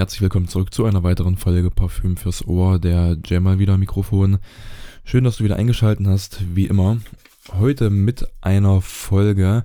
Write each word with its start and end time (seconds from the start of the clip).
Herzlich 0.00 0.22
willkommen 0.22 0.48
zurück 0.48 0.72
zu 0.72 0.86
einer 0.86 1.02
weiteren 1.02 1.36
Folge 1.36 1.70
Parfüm 1.70 2.16
fürs 2.16 2.46
Ohr, 2.46 2.78
der 2.78 3.18
Jamal 3.26 3.58
wieder 3.58 3.76
Mikrofon. 3.76 4.38
Schön, 5.04 5.24
dass 5.24 5.36
du 5.36 5.44
wieder 5.44 5.56
eingeschaltet 5.56 6.06
hast, 6.06 6.40
wie 6.54 6.64
immer. 6.64 6.96
Heute 7.52 7.90
mit 7.90 8.26
einer 8.40 8.80
Folge. 8.80 9.62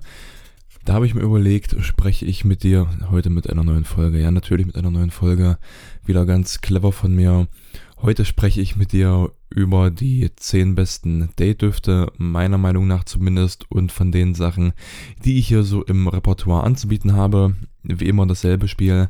Da 0.84 0.92
habe 0.92 1.06
ich 1.06 1.14
mir 1.14 1.22
überlegt, 1.22 1.82
spreche 1.82 2.26
ich 2.26 2.44
mit 2.44 2.64
dir 2.64 2.86
heute 3.10 3.30
mit 3.30 3.48
einer 3.48 3.64
neuen 3.64 3.86
Folge. 3.86 4.20
Ja, 4.20 4.30
natürlich 4.30 4.66
mit 4.66 4.76
einer 4.76 4.90
neuen 4.90 5.10
Folge. 5.10 5.56
Wieder 6.04 6.26
ganz 6.26 6.60
clever 6.60 6.92
von 6.92 7.14
mir. 7.14 7.48
Heute 8.02 8.26
spreche 8.26 8.60
ich 8.60 8.76
mit 8.76 8.92
dir 8.92 9.32
über 9.48 9.90
die 9.90 10.28
10 10.36 10.74
besten 10.74 11.30
Date-Düfte, 11.38 12.12
meiner 12.18 12.58
Meinung 12.58 12.86
nach 12.86 13.04
zumindest, 13.04 13.64
und 13.70 13.90
von 13.90 14.12
den 14.12 14.34
Sachen, 14.34 14.74
die 15.24 15.38
ich 15.38 15.48
hier 15.48 15.62
so 15.62 15.82
im 15.82 16.06
Repertoire 16.08 16.62
anzubieten 16.62 17.14
habe. 17.14 17.56
Wie 17.82 18.04
immer 18.04 18.26
dasselbe 18.26 18.68
Spiel. 18.68 19.08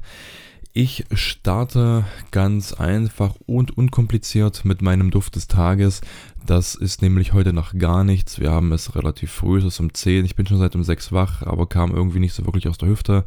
Ich 0.79 1.07
starte 1.11 2.05
ganz 2.33 2.75
einfach 2.75 3.35
und 3.47 3.79
unkompliziert 3.79 4.67
mit 4.67 4.83
meinem 4.83 5.11
Duft 5.11 5.37
des 5.37 5.47
Tages. 5.47 6.03
Das 6.45 6.75
ist 6.75 7.01
nämlich 7.01 7.33
heute 7.33 7.55
noch 7.55 7.73
gar 7.79 8.05
nichts. 8.05 8.41
Wir 8.41 8.51
haben 8.51 8.73
es 8.73 8.95
relativ 8.95 9.33
früh, 9.33 9.57
es 9.57 9.65
ist 9.65 9.81
um 9.81 9.95
10. 9.95 10.27
Ich 10.27 10.37
bin 10.37 10.47
schon 10.47 10.59
seit 10.59 10.77
um 10.77 10.85
6 10.85 11.13
wach, 11.13 11.41
aber 11.41 11.67
kam 11.67 11.95
irgendwie 11.95 12.19
nicht 12.19 12.35
so 12.35 12.45
wirklich 12.45 12.69
aus 12.69 12.77
der 12.77 12.91
Hüfte. 12.91 13.25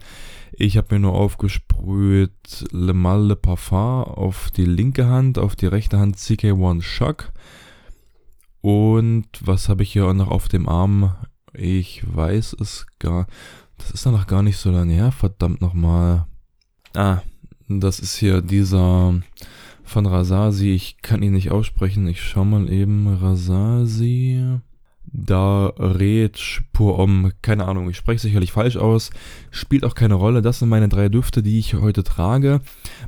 Ich 0.52 0.78
habe 0.78 0.94
mir 0.94 1.00
nur 1.00 1.16
aufgesprüht 1.16 2.68
Le 2.70 2.94
Mal 2.94 3.26
Le 3.26 3.36
Parfum 3.36 4.04
auf 4.04 4.52
die 4.52 4.66
linke 4.66 5.08
Hand, 5.08 5.40
auf 5.40 5.56
die 5.56 5.66
rechte 5.66 5.98
Hand 5.98 6.18
CK1 6.18 6.84
Shock. 6.84 7.32
Und 8.62 9.26
was 9.42 9.70
habe 9.70 9.82
ich 9.82 9.92
hier 9.92 10.14
noch 10.14 10.30
auf 10.30 10.50
dem 10.50 10.70
Arm? 10.70 11.16
Ich 11.54 12.04
weiß 12.06 12.58
es 12.60 12.86
gar. 13.00 13.26
Das 13.80 13.90
ist 13.90 14.06
danach 14.06 14.28
gar 14.28 14.44
nicht 14.44 14.58
so 14.58 14.70
lange 14.70 14.94
her. 14.94 15.12
Verdammt 15.12 15.62
nochmal. 15.62 16.28
Ah, 16.94 17.22
das 17.70 18.00
ist 18.00 18.16
hier 18.16 18.42
dieser 18.42 19.22
von 19.84 20.06
Rasasi. 20.06 20.72
Ich 20.74 20.98
kann 21.02 21.24
ihn 21.24 21.34
nicht 21.34 21.52
aussprechen. 21.52 22.08
Ich 22.08 22.22
schau 22.22 22.44
mal 22.44 22.72
eben. 22.72 23.08
Rasasi. 23.08 24.60
Da 25.12 25.68
red 25.78 26.62
pur 26.72 27.00
um, 27.00 27.32
keine 27.42 27.66
Ahnung, 27.66 27.90
ich 27.90 27.98
spreche 27.98 28.20
sicherlich 28.20 28.52
falsch 28.52 28.78
aus, 28.78 29.10
spielt 29.50 29.84
auch 29.84 29.96
keine 29.96 30.14
Rolle. 30.14 30.44
Das 30.44 30.60
sind 30.60 30.70
meine 30.70 30.88
drei 30.88 31.10
Düfte, 31.10 31.42
die 31.42 31.58
ich 31.58 31.74
heute 31.74 32.04
trage. 32.04 32.62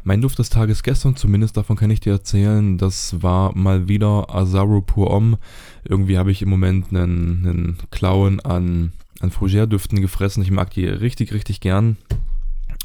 Mein 0.04 0.20
Duft 0.20 0.40
des 0.40 0.50
Tages 0.50 0.82
gestern, 0.82 1.16
zumindest 1.16 1.58
davon 1.58 1.76
kann 1.76 1.92
ich 1.92 2.00
dir 2.00 2.14
erzählen, 2.14 2.80
das 2.80 3.22
war 3.22 3.56
mal 3.56 3.88
wieder 3.88 4.34
Azaro 4.34 4.82
pur 4.82 5.12
om. 5.12 5.38
Irgendwie 5.84 6.18
habe 6.18 6.32
ich 6.32 6.42
im 6.42 6.50
Moment 6.50 6.88
einen, 6.90 7.46
einen 7.46 7.78
Clown 7.92 8.40
an, 8.40 8.94
an 9.20 9.30
Fougère-Düften 9.32 10.02
gefressen. 10.02 10.42
Ich 10.42 10.50
mag 10.50 10.72
die 10.72 10.88
richtig, 10.88 11.34
richtig 11.34 11.60
gern. 11.60 11.98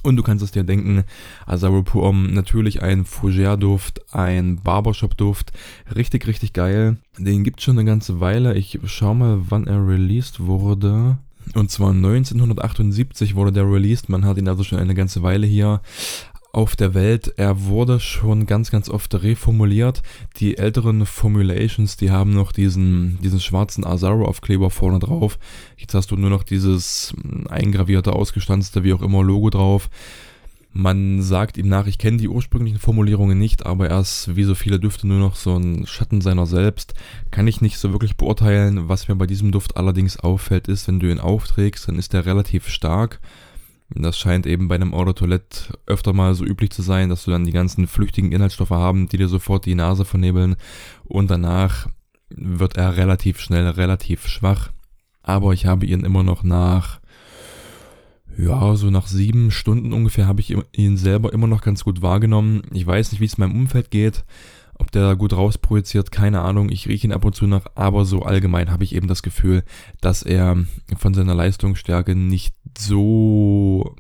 Und 0.07 0.15
du 0.15 0.23
kannst 0.23 0.45
es 0.45 0.53
dir 0.53 0.63
denken, 0.63 1.03
Azaro 1.47 1.83
Puom, 1.83 2.33
natürlich 2.33 2.81
ein 2.81 3.05
Fougère-Duft, 3.05 4.03
ein 4.15 4.61
Barbershop-Duft, 4.63 5.51
richtig, 5.97 6.29
richtig 6.29 6.53
geil. 6.53 6.99
Den 7.19 7.43
gibt 7.43 7.59
es 7.59 7.65
schon 7.65 7.77
eine 7.77 7.85
ganze 7.85 8.21
Weile. 8.21 8.55
Ich 8.55 8.79
schau 8.85 9.15
mal, 9.15 9.41
wann 9.49 9.67
er 9.67 9.85
released 9.85 10.39
wurde. 10.39 11.19
Und 11.55 11.73
zwar 11.73 11.91
1978 11.91 13.35
wurde 13.35 13.51
der 13.51 13.69
released. 13.69 14.09
Man 14.09 14.25
hat 14.25 14.39
ihn 14.39 14.47
also 14.47 14.63
schon 14.63 14.79
eine 14.79 14.95
ganze 14.95 15.25
Weile 15.25 15.49
hier 15.49 15.81
auf 16.57 16.75
der 16.75 16.95
Welt. 16.95 17.35
Er 17.37 17.67
wurde 17.67 18.01
schon 18.01 18.47
ganz, 18.47 18.71
ganz 18.71 18.89
oft 18.89 19.15
reformuliert. 19.23 20.03
Die 20.39 20.57
älteren 20.57 21.05
Formulations, 21.05 21.99
die 21.99 22.11
haben 22.11 22.33
noch 22.33 22.51
diesen, 22.51 23.19
diesen 23.21 23.41
schwarzen 23.41 23.85
Azaro-Aufkleber 23.85 24.71
vorne 24.71 24.99
drauf. 24.99 25.39
Jetzt 25.77 25.93
hast 25.93 26.11
du 26.11 26.17
nur 26.17 26.31
noch 26.31 26.43
dieses 26.43 27.15
eingravierte, 27.51 28.15
ausgestanzte, 28.15 28.85
wie 28.85 28.95
auch 28.95 29.03
immer, 29.03 29.23
Logo 29.23 29.51
drauf. 29.51 29.91
Man 30.73 31.23
sagt 31.23 31.59
ihm 31.59 31.69
nach, 31.69 31.87
ich 31.87 31.99
kenne 31.99 32.17
die 32.17 32.29
ursprünglichen 32.29 32.79
Formulierungen 32.79 33.39
nicht, 33.39 33.67
aber 33.67 33.89
er 33.89 34.01
ist 34.01 34.35
wie 34.35 34.45
so 34.45 34.55
viele 34.55 34.81
Düfte 34.81 35.07
nur 35.07 35.19
noch 35.19 35.37
so 35.37 35.57
ein 35.57 35.87
Schatten 35.87 36.23
seiner 36.23 36.47
selbst. 36.47 36.95
Kann 37.31 37.49
ich 37.49 37.61
nicht 37.61 37.79
so 37.79 37.93
wirklich 37.93 38.17
beurteilen. 38.17 38.89
Was 38.89 39.09
mir 39.09 39.17
bei 39.17 39.27
diesem 39.27 39.53
Duft 39.53 39.77
allerdings 39.77 40.19
auffällt, 40.19 40.69
ist, 40.69 40.89
wenn 40.89 41.01
du 41.01 41.11
ihn 41.11 41.21
aufträgst, 41.21 41.89
dann 41.89 41.99
ist 41.99 42.15
er 42.15 42.25
relativ 42.25 42.69
stark. 42.69 43.21
Das 43.91 44.19
scheint 44.19 44.47
eben 44.47 44.69
bei 44.69 44.75
einem 44.75 44.93
Toilette 45.15 45.79
öfter 45.87 46.13
mal 46.13 46.35
so 46.35 46.45
üblich 46.45 46.71
zu 46.71 46.83
sein, 46.83 47.09
dass 47.09 47.25
du 47.25 47.31
dann 47.31 47.45
die 47.45 47.53
ganzen 47.53 47.87
flüchtigen 47.87 48.33
Inhaltsstoffe 48.33 48.71
haben, 48.71 49.09
die 49.09 49.17
dir 49.17 49.29
sofort 49.29 49.65
die 49.65 49.75
Nase 49.75 50.05
vernebeln 50.05 50.57
und 51.05 51.31
danach 51.31 51.89
wird 52.29 52.77
er 52.77 52.97
relativ 52.97 53.41
schnell 53.41 53.69
relativ 53.69 54.27
schwach. 54.27 54.73
Aber 55.23 55.53
ich 55.53 55.67
habe 55.67 55.87
ihn 55.87 56.01
immer 56.01 56.23
noch 56.23 56.43
nach, 56.43 57.01
ja, 58.37 58.75
so 58.77 58.91
nach 58.91 59.07
sieben 59.07 59.51
Stunden 59.51 59.93
ungefähr 59.93 60.27
habe 60.27 60.41
ich 60.41 60.57
ihn 60.73 60.97
selber 60.97 61.33
immer 61.33 61.47
noch 61.47 61.63
ganz 61.63 61.85
gut 61.85 62.03
wahrgenommen. 62.03 62.63
Ich 62.73 62.87
weiß 62.87 63.13
nicht, 63.13 63.21
wie 63.21 63.25
es 63.25 63.39
meinem 63.39 63.57
Umfeld 63.57 63.91
geht. 63.91 64.25
Ob 64.79 64.91
der 64.93 65.17
gut 65.17 65.33
rausprojiziert, 65.33 66.13
keine 66.13 66.43
Ahnung. 66.43 66.69
Ich 66.69 66.87
rieche 66.87 67.07
ihn 67.07 67.13
ab 67.13 67.25
und 67.25 67.35
zu 67.35 67.47
nach, 67.47 67.67
aber 67.75 68.05
so 68.05 68.23
allgemein 68.23 68.71
habe 68.71 68.85
ich 68.85 68.95
eben 68.95 69.09
das 69.09 69.23
Gefühl, 69.23 69.65
dass 70.03 70.23
er 70.23 70.57
von 70.99 71.15
seiner 71.15 71.35
Leistungsstärke 71.35 72.15
nicht 72.15 72.56
so 72.79 73.97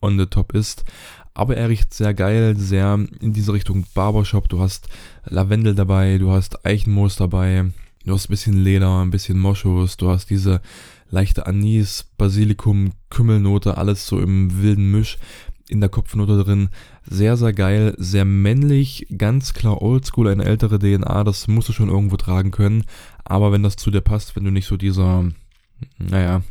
on 0.00 0.18
the 0.18 0.26
top 0.26 0.54
ist. 0.54 0.84
Aber 1.34 1.56
er 1.56 1.68
riecht 1.68 1.94
sehr 1.94 2.12
geil, 2.14 2.56
sehr 2.56 2.98
in 3.20 3.32
diese 3.32 3.52
Richtung 3.52 3.86
Barbershop. 3.94 4.48
Du 4.48 4.60
hast 4.60 4.88
Lavendel 5.24 5.74
dabei, 5.74 6.18
du 6.18 6.30
hast 6.30 6.66
Eichenmoos 6.66 7.16
dabei, 7.16 7.66
du 8.04 8.12
hast 8.12 8.28
ein 8.28 8.32
bisschen 8.32 8.62
Leder, 8.62 9.00
ein 9.00 9.10
bisschen 9.10 9.38
Moschus, 9.38 9.96
du 9.96 10.10
hast 10.10 10.30
diese 10.30 10.60
leichte 11.08 11.46
Anis, 11.46 12.06
Basilikum, 12.16 12.92
Kümmelnote, 13.10 13.78
alles 13.78 14.06
so 14.06 14.20
im 14.20 14.62
wilden 14.62 14.90
Misch 14.90 15.18
in 15.68 15.80
der 15.80 15.88
Kopfnote 15.88 16.42
drin. 16.42 16.68
Sehr, 17.08 17.36
sehr 17.36 17.52
geil, 17.52 17.94
sehr 17.96 18.24
männlich, 18.24 19.06
ganz 19.16 19.54
klar 19.54 19.80
oldschool, 19.80 20.28
eine 20.28 20.44
ältere 20.44 20.78
DNA, 20.78 21.24
das 21.24 21.46
musst 21.48 21.68
du 21.68 21.72
schon 21.72 21.88
irgendwo 21.88 22.16
tragen 22.16 22.50
können. 22.50 22.84
Aber 23.24 23.52
wenn 23.52 23.62
das 23.62 23.76
zu 23.76 23.90
dir 23.90 24.00
passt, 24.00 24.34
wenn 24.34 24.44
du 24.44 24.50
nicht 24.50 24.66
so 24.66 24.76
dieser, 24.76 25.24
naja, 25.98 26.42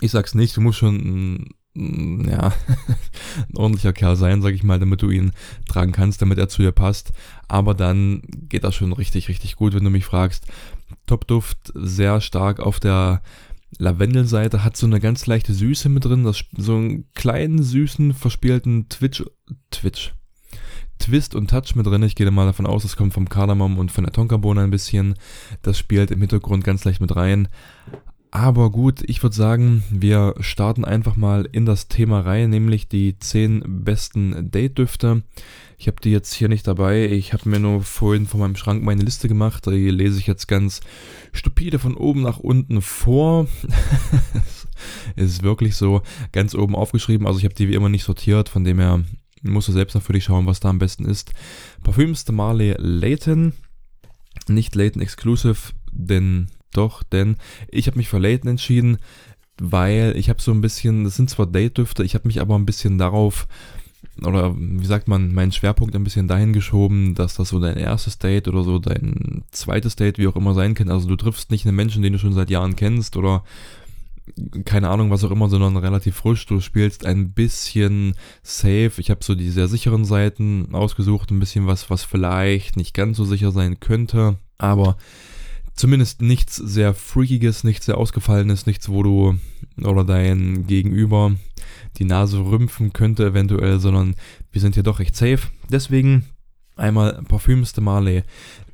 ich 0.00 0.10
sag's 0.10 0.34
nicht, 0.34 0.56
du 0.56 0.60
musst 0.60 0.78
schon 0.78 1.48
ja, 1.74 2.52
ein 3.48 3.56
ordentlicher 3.56 3.92
Kerl 3.92 4.16
sein, 4.16 4.42
sag 4.42 4.54
ich 4.54 4.62
mal, 4.62 4.80
damit 4.80 5.02
du 5.02 5.10
ihn 5.10 5.32
tragen 5.68 5.92
kannst, 5.92 6.20
damit 6.20 6.38
er 6.38 6.48
zu 6.48 6.62
dir 6.62 6.72
passt. 6.72 7.12
Aber 7.48 7.74
dann 7.74 8.22
geht 8.48 8.64
das 8.64 8.74
schon 8.74 8.92
richtig, 8.92 9.28
richtig 9.28 9.56
gut, 9.56 9.74
wenn 9.74 9.84
du 9.84 9.90
mich 9.90 10.04
fragst. 10.04 10.46
Top-Duft, 11.06 11.72
sehr 11.74 12.20
stark 12.20 12.60
auf 12.60 12.80
der 12.80 13.22
Lavendelseite 13.78 14.64
hat 14.64 14.76
so 14.76 14.86
eine 14.86 14.98
ganz 14.98 15.26
leichte 15.26 15.54
Süße 15.54 15.88
mit 15.88 16.04
drin, 16.04 16.24
das, 16.24 16.42
so 16.56 16.74
einen 16.74 17.04
kleinen, 17.14 17.62
süßen, 17.62 18.14
verspielten 18.14 18.88
Twitch, 18.88 19.24
Twitch, 19.70 20.12
Twist 20.98 21.34
und 21.34 21.48
Touch 21.48 21.76
mit 21.76 21.86
drin. 21.86 22.02
Ich 22.02 22.16
gehe 22.16 22.30
mal 22.30 22.46
davon 22.46 22.66
aus, 22.66 22.84
es 22.84 22.96
kommt 22.96 23.14
vom 23.14 23.28
Kardamom 23.28 23.78
und 23.78 23.92
von 23.92 24.04
der 24.04 24.12
Tonkabohne 24.12 24.60
ein 24.60 24.70
bisschen. 24.70 25.14
Das 25.62 25.78
spielt 25.78 26.10
im 26.10 26.20
Hintergrund 26.20 26.64
ganz 26.64 26.84
leicht 26.84 27.00
mit 27.00 27.14
rein. 27.14 27.48
Aber 28.32 28.70
gut, 28.70 29.02
ich 29.06 29.22
würde 29.24 29.34
sagen, 29.34 29.82
wir 29.90 30.34
starten 30.38 30.84
einfach 30.84 31.16
mal 31.16 31.48
in 31.50 31.66
das 31.66 31.88
Thema 31.88 32.20
rein, 32.20 32.50
nämlich 32.50 32.86
die 32.86 33.18
10 33.18 33.82
besten 33.84 34.50
Date-Düfte. 34.52 35.22
Ich 35.78 35.88
habe 35.88 35.96
die 36.00 36.12
jetzt 36.12 36.32
hier 36.34 36.48
nicht 36.48 36.66
dabei. 36.66 37.06
Ich 37.06 37.32
habe 37.32 37.48
mir 37.48 37.58
nur 37.58 37.82
vorhin 37.82 38.26
von 38.26 38.38
meinem 38.38 38.54
Schrank 38.54 38.84
meine 38.84 39.02
Liste 39.02 39.28
gemacht. 39.28 39.66
Die 39.66 39.90
lese 39.90 40.20
ich 40.20 40.28
jetzt 40.28 40.46
ganz 40.46 40.80
stupide 41.32 41.80
von 41.80 41.96
oben 41.96 42.22
nach 42.22 42.38
unten 42.38 42.82
vor. 42.82 43.48
ist 45.16 45.42
wirklich 45.42 45.74
so 45.74 46.02
ganz 46.30 46.54
oben 46.54 46.76
aufgeschrieben. 46.76 47.26
Also 47.26 47.38
ich 47.38 47.44
habe 47.44 47.54
die 47.54 47.68
wie 47.68 47.74
immer 47.74 47.88
nicht 47.88 48.04
sortiert, 48.04 48.48
von 48.48 48.62
dem 48.62 48.78
her 48.78 49.02
musst 49.42 49.68
du 49.68 49.72
selbst 49.72 49.94
natürlich 49.94 50.24
schauen, 50.24 50.46
was 50.46 50.60
da 50.60 50.68
am 50.68 50.78
besten 50.78 51.04
ist. 51.04 51.32
Parfüms 51.82 52.24
de 52.24 52.34
Marley 52.34 52.74
Layton. 52.78 53.54
Nicht 54.46 54.74
Layton 54.76 55.02
Exclusive, 55.02 55.72
denn 55.90 56.48
doch, 56.72 57.02
denn 57.02 57.36
ich 57.68 57.86
habe 57.86 57.96
mich 57.96 58.08
für 58.08 58.18
Layton 58.18 58.50
entschieden, 58.50 58.98
weil 59.60 60.14
ich 60.16 60.28
habe 60.28 60.40
so 60.40 60.52
ein 60.52 60.60
bisschen, 60.60 61.04
das 61.04 61.16
sind 61.16 61.30
zwar 61.30 61.46
Date-Düfte, 61.46 62.04
ich 62.04 62.14
habe 62.14 62.28
mich 62.28 62.40
aber 62.40 62.56
ein 62.56 62.66
bisschen 62.66 62.98
darauf, 62.98 63.46
oder 64.22 64.54
wie 64.56 64.86
sagt 64.86 65.08
man, 65.08 65.32
meinen 65.32 65.52
Schwerpunkt 65.52 65.94
ein 65.94 66.04
bisschen 66.04 66.28
dahin 66.28 66.52
geschoben, 66.52 67.14
dass 67.14 67.34
das 67.34 67.50
so 67.50 67.60
dein 67.60 67.76
erstes 67.76 68.18
Date 68.18 68.48
oder 68.48 68.64
so 68.64 68.78
dein 68.78 69.44
zweites 69.50 69.96
Date, 69.96 70.18
wie 70.18 70.26
auch 70.26 70.36
immer 70.36 70.54
sein 70.54 70.74
kann. 70.74 70.90
Also 70.90 71.08
du 71.08 71.16
triffst 71.16 71.50
nicht 71.50 71.66
einen 71.66 71.76
Menschen, 71.76 72.02
den 72.02 72.12
du 72.14 72.18
schon 72.18 72.32
seit 72.32 72.50
Jahren 72.50 72.76
kennst 72.76 73.16
oder 73.16 73.44
keine 74.64 74.88
Ahnung, 74.88 75.10
was 75.10 75.24
auch 75.24 75.30
immer, 75.30 75.48
sondern 75.48 75.76
relativ 75.76 76.16
frisch. 76.16 76.46
Du 76.46 76.60
spielst 76.60 77.04
ein 77.04 77.32
bisschen 77.32 78.14
safe. 78.42 78.92
Ich 78.98 79.10
habe 79.10 79.24
so 79.24 79.34
die 79.34 79.50
sehr 79.50 79.68
sicheren 79.68 80.04
Seiten 80.04 80.68
ausgesucht, 80.72 81.30
ein 81.30 81.40
bisschen 81.40 81.66
was, 81.66 81.90
was 81.90 82.04
vielleicht 82.04 82.76
nicht 82.76 82.94
ganz 82.94 83.16
so 83.16 83.24
sicher 83.24 83.50
sein 83.50 83.80
könnte. 83.80 84.36
Aber 84.58 84.96
zumindest 85.74 86.22
nichts 86.22 86.56
sehr 86.56 86.94
Freakiges, 86.94 87.64
nichts 87.64 87.86
sehr 87.86 87.98
Ausgefallenes, 87.98 88.66
nichts, 88.66 88.88
wo 88.88 89.02
du 89.02 89.38
oder 89.82 90.04
dein 90.04 90.66
Gegenüber 90.66 91.32
die 91.96 92.04
Nase 92.04 92.38
rümpfen 92.38 92.92
könnte 92.92 93.26
eventuell, 93.26 93.80
sondern 93.80 94.14
wir 94.52 94.60
sind 94.60 94.74
hier 94.74 94.82
doch 94.82 94.98
recht 94.98 95.16
safe. 95.16 95.48
Deswegen 95.68 96.24
einmal 96.76 97.22
Parfüms 97.28 97.72
de 97.72 97.82
Marley. 97.82 98.22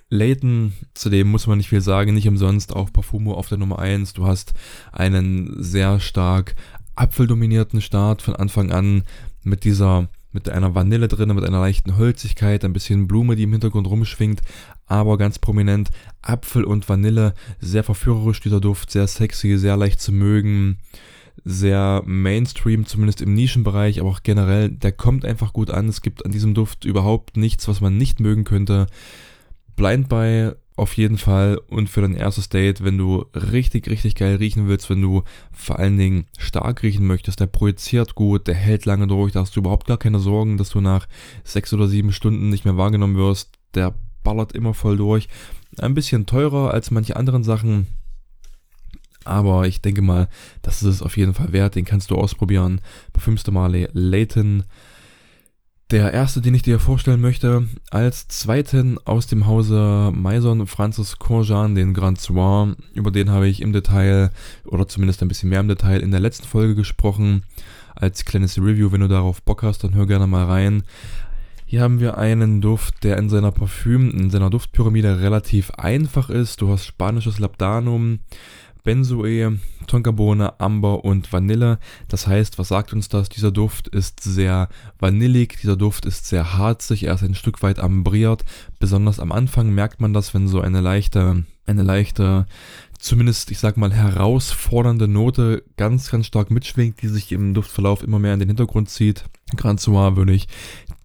Layton, 0.08 0.72
zudem 0.94 1.28
muss 1.28 1.46
man 1.46 1.58
nicht 1.58 1.68
viel 1.68 1.80
sagen, 1.80 2.14
nicht 2.14 2.28
umsonst 2.28 2.74
auch 2.74 2.92
Parfumo 2.92 3.34
auf 3.34 3.48
der 3.48 3.58
Nummer 3.58 3.80
1. 3.80 4.12
Du 4.12 4.26
hast 4.26 4.54
einen 4.92 5.62
sehr 5.62 5.98
stark 5.98 6.54
apfeldominierten 6.94 7.80
Start 7.80 8.22
von 8.22 8.36
Anfang 8.36 8.70
an 8.70 9.02
mit 9.42 9.64
dieser 9.64 10.08
mit 10.36 10.50
einer 10.50 10.74
Vanille 10.74 11.08
drin, 11.08 11.34
mit 11.34 11.44
einer 11.44 11.60
leichten 11.60 11.96
Holzigkeit, 11.96 12.62
ein 12.64 12.74
bisschen 12.74 13.08
Blume, 13.08 13.36
die 13.36 13.44
im 13.44 13.52
Hintergrund 13.52 13.86
rumschwingt, 13.86 14.42
aber 14.86 15.18
ganz 15.18 15.38
prominent 15.38 15.90
Apfel 16.22 16.64
und 16.64 16.88
Vanille, 16.88 17.34
sehr 17.60 17.82
verführerisch 17.82 18.40
dieser 18.40 18.60
Duft, 18.60 18.90
sehr 18.90 19.06
sexy, 19.06 19.58
sehr 19.58 19.76
leicht 19.76 20.00
zu 20.00 20.12
mögen, 20.12 20.78
sehr 21.44 22.02
Mainstream, 22.06 22.86
zumindest 22.86 23.20
im 23.20 23.34
Nischenbereich, 23.34 24.00
aber 24.00 24.10
auch 24.10 24.22
generell, 24.22 24.70
der 24.70 24.92
kommt 24.92 25.24
einfach 25.24 25.52
gut 25.52 25.70
an. 25.70 25.88
Es 25.88 26.02
gibt 26.02 26.24
an 26.24 26.32
diesem 26.32 26.54
Duft 26.54 26.84
überhaupt 26.84 27.36
nichts, 27.36 27.68
was 27.68 27.80
man 27.80 27.96
nicht 27.96 28.20
mögen 28.20 28.44
könnte. 28.44 28.86
Blind 29.76 30.08
Buy 30.08 30.52
auf 30.76 30.96
jeden 30.96 31.16
Fall 31.18 31.58
und 31.68 31.88
für 31.88 32.02
dein 32.02 32.14
erstes 32.14 32.48
Date, 32.48 32.84
wenn 32.84 32.98
du 32.98 33.24
richtig, 33.34 33.88
richtig 33.88 34.14
geil 34.14 34.36
riechen 34.36 34.68
willst, 34.68 34.90
wenn 34.90 35.00
du 35.00 35.22
vor 35.50 35.78
allen 35.78 35.96
Dingen 35.96 36.26
stark 36.38 36.82
riechen 36.82 37.06
möchtest, 37.06 37.40
der 37.40 37.46
projiziert 37.46 38.14
gut, 38.14 38.46
der 38.46 38.54
hält 38.54 38.84
lange 38.84 39.06
durch, 39.06 39.32
da 39.32 39.40
hast 39.40 39.56
du 39.56 39.60
überhaupt 39.60 39.86
gar 39.86 39.96
keine 39.96 40.18
Sorgen, 40.18 40.58
dass 40.58 40.70
du 40.70 40.80
nach 40.80 41.06
sechs 41.44 41.72
oder 41.72 41.88
sieben 41.88 42.12
Stunden 42.12 42.50
nicht 42.50 42.66
mehr 42.66 42.76
wahrgenommen 42.76 43.16
wirst, 43.16 43.52
der 43.74 43.94
ballert 44.26 44.52
immer 44.52 44.74
voll 44.74 44.96
durch. 44.96 45.28
Ein 45.78 45.94
bisschen 45.94 46.26
teurer 46.26 46.72
als 46.74 46.90
manche 46.90 47.14
anderen 47.14 47.44
Sachen, 47.44 47.86
aber 49.24 49.68
ich 49.68 49.80
denke 49.80 50.02
mal, 50.02 50.28
das 50.62 50.82
ist 50.82 50.96
es 50.96 51.02
auf 51.02 51.16
jeden 51.16 51.32
Fall 51.32 51.52
wert, 51.52 51.76
den 51.76 51.84
kannst 51.84 52.10
du 52.10 52.16
ausprobieren. 52.16 52.80
Parfümste 53.12 53.52
Marley 53.52 53.88
Layton 53.92 54.64
der 55.92 56.12
erste, 56.12 56.40
den 56.40 56.54
ich 56.54 56.62
dir 56.62 56.80
vorstellen 56.80 57.20
möchte, 57.20 57.68
als 57.90 58.26
zweiten 58.26 58.98
aus 59.04 59.28
dem 59.28 59.46
Hause 59.46 60.10
Maison 60.12 60.66
Francis 60.66 61.20
Corjan, 61.20 61.76
den 61.76 61.94
Grand 61.94 62.20
Soir. 62.20 62.74
Über 62.92 63.12
den 63.12 63.30
habe 63.30 63.46
ich 63.46 63.62
im 63.62 63.72
Detail, 63.72 64.32
oder 64.64 64.88
zumindest 64.88 65.22
ein 65.22 65.28
bisschen 65.28 65.48
mehr 65.48 65.60
im 65.60 65.68
Detail, 65.68 66.00
in 66.00 66.10
der 66.10 66.18
letzten 66.18 66.48
Folge 66.48 66.74
gesprochen. 66.74 67.44
Als 67.94 68.24
kleines 68.24 68.58
Review, 68.58 68.90
wenn 68.90 69.00
du 69.00 69.08
darauf 69.08 69.42
Bock 69.42 69.62
hast, 69.62 69.84
dann 69.84 69.94
hör 69.94 70.06
gerne 70.06 70.26
mal 70.26 70.46
rein. 70.46 70.82
Hier 71.68 71.82
haben 71.82 71.98
wir 71.98 72.16
einen 72.16 72.60
Duft, 72.60 73.02
der 73.02 73.16
in 73.16 73.28
seiner 73.28 73.50
Parfüm, 73.50 74.12
in 74.12 74.30
seiner 74.30 74.50
Duftpyramide 74.50 75.20
relativ 75.20 75.72
einfach 75.72 76.30
ist. 76.30 76.60
Du 76.60 76.70
hast 76.70 76.86
spanisches 76.86 77.40
Labdanum, 77.40 78.20
Benzoe, 78.84 79.58
Tonkabohne, 79.88 80.60
Amber 80.60 81.04
und 81.04 81.32
Vanille. 81.32 81.80
Das 82.06 82.28
heißt, 82.28 82.60
was 82.60 82.68
sagt 82.68 82.92
uns 82.92 83.08
das? 83.08 83.28
Dieser 83.30 83.50
Duft 83.50 83.88
ist 83.88 84.22
sehr 84.22 84.68
vanillig, 85.00 85.58
dieser 85.60 85.74
Duft 85.74 86.06
ist 86.06 86.28
sehr 86.28 86.56
harzig, 86.56 87.02
er 87.02 87.14
ist 87.14 87.24
ein 87.24 87.34
Stück 87.34 87.64
weit 87.64 87.80
ambriert. 87.80 88.44
Besonders 88.78 89.18
am 89.18 89.32
Anfang 89.32 89.70
merkt 89.70 90.00
man 90.00 90.12
das, 90.12 90.34
wenn 90.34 90.46
so 90.46 90.60
eine 90.60 90.80
leichte, 90.80 91.42
eine 91.66 91.82
leichte, 91.82 92.46
zumindest, 92.96 93.50
ich 93.50 93.58
sag 93.58 93.76
mal, 93.76 93.92
herausfordernde 93.92 95.08
Note 95.08 95.64
ganz, 95.76 96.12
ganz 96.12 96.26
stark 96.26 96.52
mitschwingt, 96.52 97.02
die 97.02 97.08
sich 97.08 97.32
im 97.32 97.54
Duftverlauf 97.54 98.04
immer 98.04 98.20
mehr 98.20 98.34
in 98.34 98.40
den 98.40 98.50
Hintergrund 98.50 98.88
zieht. 98.88 99.24
Grand 99.56 99.80
Soir 99.80 100.16
würde 100.16 100.32
ich 100.32 100.46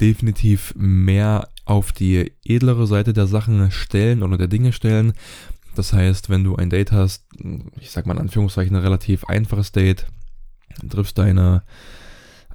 definitiv 0.01 0.73
mehr 0.75 1.47
auf 1.65 1.91
die 1.91 2.33
edlere 2.43 2.87
Seite 2.87 3.13
der 3.13 3.27
Sachen 3.27 3.71
stellen 3.71 4.23
oder 4.23 4.37
der 4.37 4.47
Dinge 4.47 4.73
stellen. 4.73 5.13
Das 5.75 5.93
heißt, 5.93 6.29
wenn 6.29 6.43
du 6.43 6.55
ein 6.55 6.69
Date 6.69 6.91
hast, 6.91 7.23
ich 7.79 7.91
sag 7.91 8.05
mal 8.05 8.15
in 8.15 8.21
Anführungszeichen 8.21 8.75
ein 8.75 8.81
relativ 8.81 9.23
einfaches 9.25 9.71
Date, 9.71 10.07
triffst 10.89 11.17
deine 11.17 11.63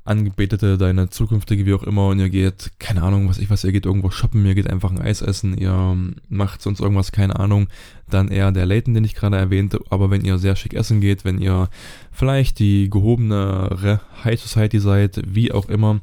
Angebetete, 0.07 0.79
deine 0.79 1.11
zukünftige, 1.11 1.67
wie 1.67 1.75
auch 1.75 1.83
immer, 1.83 2.09
und 2.09 2.19
ihr 2.19 2.31
geht, 2.31 2.73
keine 2.79 3.03
Ahnung, 3.03 3.29
was 3.29 3.39
ich 3.39 3.51
was, 3.51 3.65
ihr 3.65 3.73
geht 3.73 3.87
irgendwo 3.87 4.11
shoppen, 4.11 4.45
ihr 4.47 4.55
geht 4.55 4.71
einfach 4.71 4.91
ein 4.91 5.01
Eis 5.01 5.23
essen, 5.23 5.57
ihr 5.59 5.97
macht 6.29 6.63
sonst 6.63 6.81
irgendwas, 6.81 7.13
keine 7.13 7.39
Ahnung, 7.39 7.69
dann 8.09 8.29
eher 8.29 8.53
der 8.53 8.67
Layton, 8.67 8.95
den 8.95 9.05
ich 9.05 9.15
gerade 9.15 9.37
erwähnte, 9.37 9.81
aber 9.91 10.11
wenn 10.11 10.25
ihr 10.25 10.39
sehr 10.39 10.57
schick 10.57 10.75
essen 10.75 11.01
geht, 11.01 11.25
wenn 11.25 11.39
ihr 11.39 11.69
vielleicht 12.13 12.59
die 12.59 12.89
gehobene 12.89 14.01
High 14.25 14.41
Society 14.41 14.81
seid, 14.81 15.21
wie 15.27 15.53
auch 15.53 15.69
immer, 15.69 16.01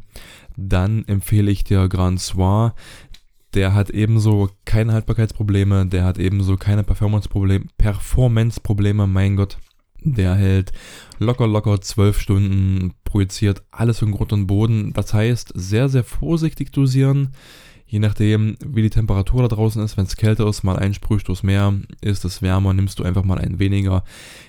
dann 0.55 1.05
empfehle 1.07 1.51
ich 1.51 1.63
dir 1.63 1.87
Grand 1.87 2.19
Soir. 2.19 2.75
Der 3.53 3.75
hat 3.75 3.91
ebenso 3.91 4.49
keine 4.65 4.93
Haltbarkeitsprobleme, 4.93 5.85
der 5.85 6.05
hat 6.05 6.17
ebenso 6.17 6.57
keine 6.57 6.83
Performance-Probleme, 6.83 7.65
Performance-Probleme, 7.77 9.05
mein 9.05 9.35
Gott. 9.35 9.57
Der 10.03 10.35
hält 10.35 10.71
locker, 11.19 11.47
locker 11.47 11.79
zwölf 11.81 12.19
Stunden, 12.19 12.93
projiziert 13.05 13.63
alles 13.71 14.01
in 14.01 14.11
Grund 14.11 14.33
und 14.33 14.47
Boden. 14.47 14.93
Das 14.93 15.13
heißt, 15.13 15.53
sehr, 15.55 15.89
sehr 15.89 16.03
vorsichtig 16.03 16.71
dosieren. 16.71 17.33
Je 17.85 17.99
nachdem, 17.99 18.57
wie 18.65 18.81
die 18.81 18.89
Temperatur 18.89 19.43
da 19.43 19.55
draußen 19.55 19.81
ist, 19.83 19.97
wenn 19.97 20.05
es 20.05 20.17
kälter 20.17 20.47
ist, 20.47 20.63
mal 20.63 20.77
ein 20.77 20.93
Sprühstoß 20.93 21.43
mehr, 21.43 21.73
ist 22.01 22.25
es 22.25 22.41
wärmer, 22.41 22.73
nimmst 22.73 22.99
du 22.99 23.03
einfach 23.03 23.23
mal 23.23 23.37
einen 23.37 23.59
weniger. 23.59 24.03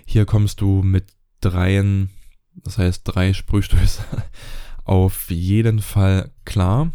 Hier 0.06 0.24
kommst 0.24 0.60
du 0.60 0.82
mit 0.82 1.04
dreien, 1.40 2.10
das 2.54 2.78
heißt 2.78 3.02
drei 3.04 3.32
Sprühstöße, 3.32 4.02
auf 4.84 5.30
jeden 5.30 5.80
Fall 5.80 6.30
klar. 6.44 6.92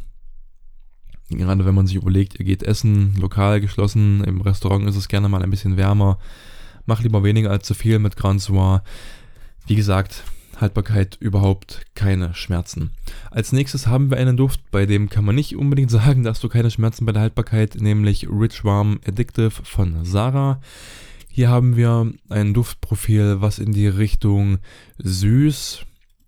Gerade 1.30 1.66
wenn 1.66 1.76
man 1.76 1.86
sich 1.86 1.98
überlegt, 1.98 2.40
ihr 2.40 2.46
geht 2.46 2.64
essen, 2.64 3.16
lokal 3.20 3.62
geschlossen, 3.62 4.24
im 4.24 4.42
Restaurant 4.42 4.88
ist 4.88 4.96
es 4.96 5.08
gerne 5.08 5.30
mal 5.30 5.44
ein 5.44 5.52
bisschen 5.52 5.78
wärmer. 5.78 6.18
Mach 6.90 7.04
lieber 7.04 7.24
weniger 7.24 7.52
als 7.52 7.68
zu 7.68 7.76
viel 7.76 8.00
mit 8.00 8.16
Grand 8.16 8.42
Soir. 8.42 8.82
Wie 9.68 9.76
gesagt, 9.76 10.24
Haltbarkeit 10.60 11.18
überhaupt 11.20 11.86
keine 11.94 12.34
Schmerzen. 12.34 12.90
Als 13.30 13.52
nächstes 13.52 13.86
haben 13.86 14.10
wir 14.10 14.18
einen 14.18 14.38
Duft, 14.38 14.72
bei 14.72 14.88
dem 14.88 15.08
kann 15.08 15.24
man 15.24 15.36
nicht 15.36 15.56
unbedingt 15.56 15.92
sagen, 16.00 16.24
dass 16.24 16.40
du 16.40 16.50
keine 16.50 16.72
Schmerzen 16.72 17.06
bei 17.06 17.12
der 17.12 17.22
Haltbarkeit, 17.22 17.76
nämlich 17.76 18.28
Rich 18.28 18.64
Warm 18.66 19.02
Addictive 19.08 19.52
von 19.52 20.04
Sarah. 20.04 20.62
Hier 21.30 21.50
haben 21.50 21.76
wir 21.76 22.12
ein 22.28 22.56
Duftprofil, 22.56 23.40
was 23.40 23.60
in 23.60 23.72
die 23.72 23.88
Richtung 23.88 24.58
süß, 24.98 25.86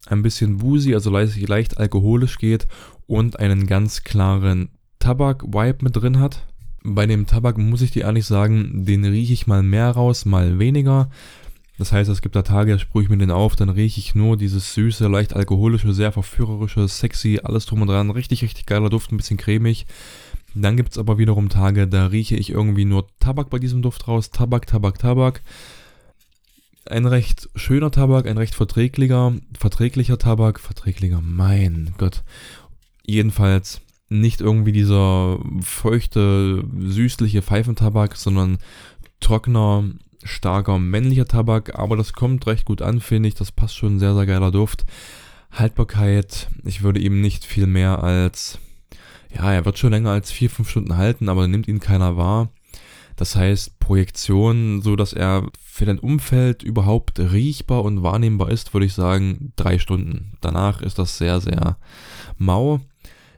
ein 0.10 0.22
bisschen 0.22 0.62
woozy, 0.62 0.94
also 0.94 1.10
leicht, 1.10 1.40
leicht 1.50 1.80
alkoholisch 1.80 2.38
geht 2.38 2.68
und 3.08 3.40
einen 3.40 3.66
ganz 3.66 4.04
klaren 4.04 4.70
Tabak-Vibe 5.00 5.80
mit 5.82 5.96
drin 5.96 6.20
hat. 6.20 6.46
Bei 6.84 7.06
dem 7.06 7.28
Tabak 7.28 7.58
muss 7.58 7.82
ich 7.82 7.92
dir 7.92 8.04
ehrlich 8.04 8.26
sagen, 8.26 8.86
den 8.86 9.06
rieche 9.06 9.34
ich 9.34 9.48
mal 9.48 9.62
mehr 9.62 9.92
raus, 9.92 10.26
mal 10.26 10.58
weniger. 10.58 11.10
Das 11.78 11.92
heißt, 11.92 12.10
es 12.10 12.22
gibt 12.22 12.36
da 12.36 12.42
Tage, 12.42 12.74
da 12.74 12.80
sprühe 12.80 13.04
ich 13.04 13.10
mir 13.10 13.18
den 13.18 13.32
auf, 13.32 13.56
dann 13.56 13.70
rieche 13.70 14.00
ich 14.00 14.14
nur 14.14 14.38
dieses 14.38 14.74
süße, 14.74 15.08
leicht 15.08 15.36
alkoholische, 15.36 15.94
sehr 15.94 16.12
verführerische, 16.12 16.88
sexy, 16.88 17.40
alles 17.44 17.66
drum 17.66 17.82
und 17.82 17.88
dran. 17.88 18.12
Richtig, 18.12 18.44
richtig 18.44 18.66
geiler 18.66 18.90
Duft, 18.90 19.12
ein 19.12 19.18
bisschen 19.18 19.38
cremig. 19.38 19.86
Dann 20.54 20.76
gibt 20.76 20.92
es 20.92 20.98
aber 20.98 21.18
wiederum 21.18 21.50
Tage, 21.50 21.88
da 21.88 22.08
rieche 22.08 22.36
ich 22.36 22.50
irgendwie 22.50 22.86
nur 22.86 23.08
Tabak 23.20 23.50
bei 23.50 23.60
diesem 23.60 23.82
Duft 23.82 24.08
raus. 24.08 24.32
Tabak, 24.32 24.68
Tabak, 24.68 25.00
Tabak. 25.00 25.42
Ein 26.86 27.06
recht 27.06 27.50
schöner 27.56 27.92
Tabak, 27.92 28.28
ein 28.28 28.38
recht 28.38 28.56
verträglicher, 28.56 29.34
verträglicher 29.58 30.18
Tabak, 30.18 30.60
verträglicher, 30.60 31.22
mein 31.22 31.94
Gott. 31.98 32.24
Jedenfalls 33.06 33.82
nicht 34.12 34.42
irgendwie 34.42 34.74
dieser 34.74 35.40
feuchte, 35.62 36.66
süßliche 36.78 37.42
Pfeifentabak, 37.42 38.18
sondern 38.18 38.58
trockener, 39.22 39.86
starker, 40.24 40.80
männlicher 40.80 41.26
Tabak. 41.26 41.80
Aber 41.80 41.96
das 41.96 42.12
kommt 42.12 42.46
recht 42.46 42.66
gut 42.66 42.82
an, 42.82 43.00
finde 43.00 43.30
ich. 43.30 43.36
Das 43.36 43.54
passt 43.54 43.78
schon, 43.78 44.00
sehr, 44.00 44.14
sehr 44.14 44.26
geiler 44.26 44.52
Duft. 44.52 44.86
Haltbarkeit, 45.52 46.50
ich 46.66 46.84
würde 46.84 47.00
ihm 47.00 47.22
nicht 47.22 47.46
viel 47.46 47.68
mehr 47.68 48.04
als, 48.04 48.60
ja, 49.34 49.54
er 49.54 49.66
wird 49.66 49.78
schon 49.78 49.92
länger 49.92 50.12
als 50.12 50.32
4-5 50.34 50.68
Stunden 50.68 50.98
halten, 50.98 51.30
aber 51.30 51.48
nimmt 51.48 51.68
ihn 51.70 51.80
keiner 51.80 52.18
wahr. 52.18 52.50
Das 53.16 53.36
heißt, 53.36 53.80
Projektion, 53.80 54.82
so 54.82 54.96
dass 54.96 55.14
er 55.14 55.48
für 55.64 55.86
dein 55.86 56.00
Umfeld 56.00 56.64
überhaupt 56.64 57.20
riechbar 57.20 57.84
und 57.84 58.04
wahrnehmbar 58.04 58.50
ist, 58.50 58.74
würde 58.74 58.86
ich 58.86 58.94
sagen, 58.94 59.54
drei 59.56 59.80
Stunden. 59.80 60.34
Danach 60.42 60.82
ist 60.82 61.00
das 61.00 61.18
sehr, 61.18 61.40
sehr 61.40 61.78
mau. 62.38 62.82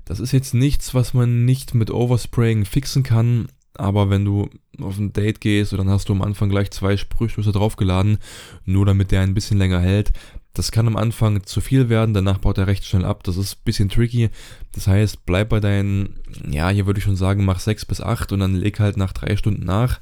Das 0.05 0.19
ist 0.19 0.31
jetzt 0.31 0.53
nichts, 0.53 0.93
was 0.93 1.13
man 1.13 1.45
nicht 1.45 1.73
mit 1.73 1.91
Overspraying 1.91 2.65
fixen 2.65 3.03
kann, 3.03 3.47
aber 3.75 4.09
wenn 4.09 4.25
du 4.25 4.49
auf 4.79 4.97
ein 4.97 5.13
Date 5.13 5.41
gehst 5.41 5.73
und 5.73 5.79
dann 5.79 5.89
hast 5.89 6.09
du 6.09 6.13
am 6.13 6.21
Anfang 6.21 6.49
gleich 6.49 6.71
zwei 6.71 6.97
Sprühstöße 6.97 7.51
draufgeladen, 7.51 8.17
nur 8.65 8.85
damit 8.85 9.11
der 9.11 9.21
ein 9.21 9.33
bisschen 9.33 9.57
länger 9.57 9.79
hält, 9.79 10.11
das 10.53 10.71
kann 10.71 10.85
am 10.85 10.97
Anfang 10.97 11.43
zu 11.45 11.61
viel 11.61 11.89
werden, 11.89 12.13
danach 12.13 12.37
baut 12.37 12.59
er 12.59 12.67
recht 12.67 12.85
schnell 12.85 13.05
ab. 13.05 13.23
Das 13.23 13.37
ist 13.37 13.55
ein 13.55 13.63
bisschen 13.65 13.89
tricky. 13.89 14.29
Das 14.73 14.85
heißt, 14.85 15.25
bleib 15.25 15.49
bei 15.49 15.59
deinen, 15.59 16.19
ja, 16.47 16.69
hier 16.69 16.85
würde 16.85 16.99
ich 16.99 17.03
schon 17.03 17.15
sagen, 17.15 17.43
mach 17.43 17.59
sechs 17.59 17.85
bis 17.85 18.01
acht 18.01 18.31
und 18.31 18.39
dann 18.39 18.53
leg 18.53 18.79
halt 18.79 18.95
nach 18.95 19.13
drei 19.13 19.35
Stunden 19.35 19.65
nach. 19.65 19.99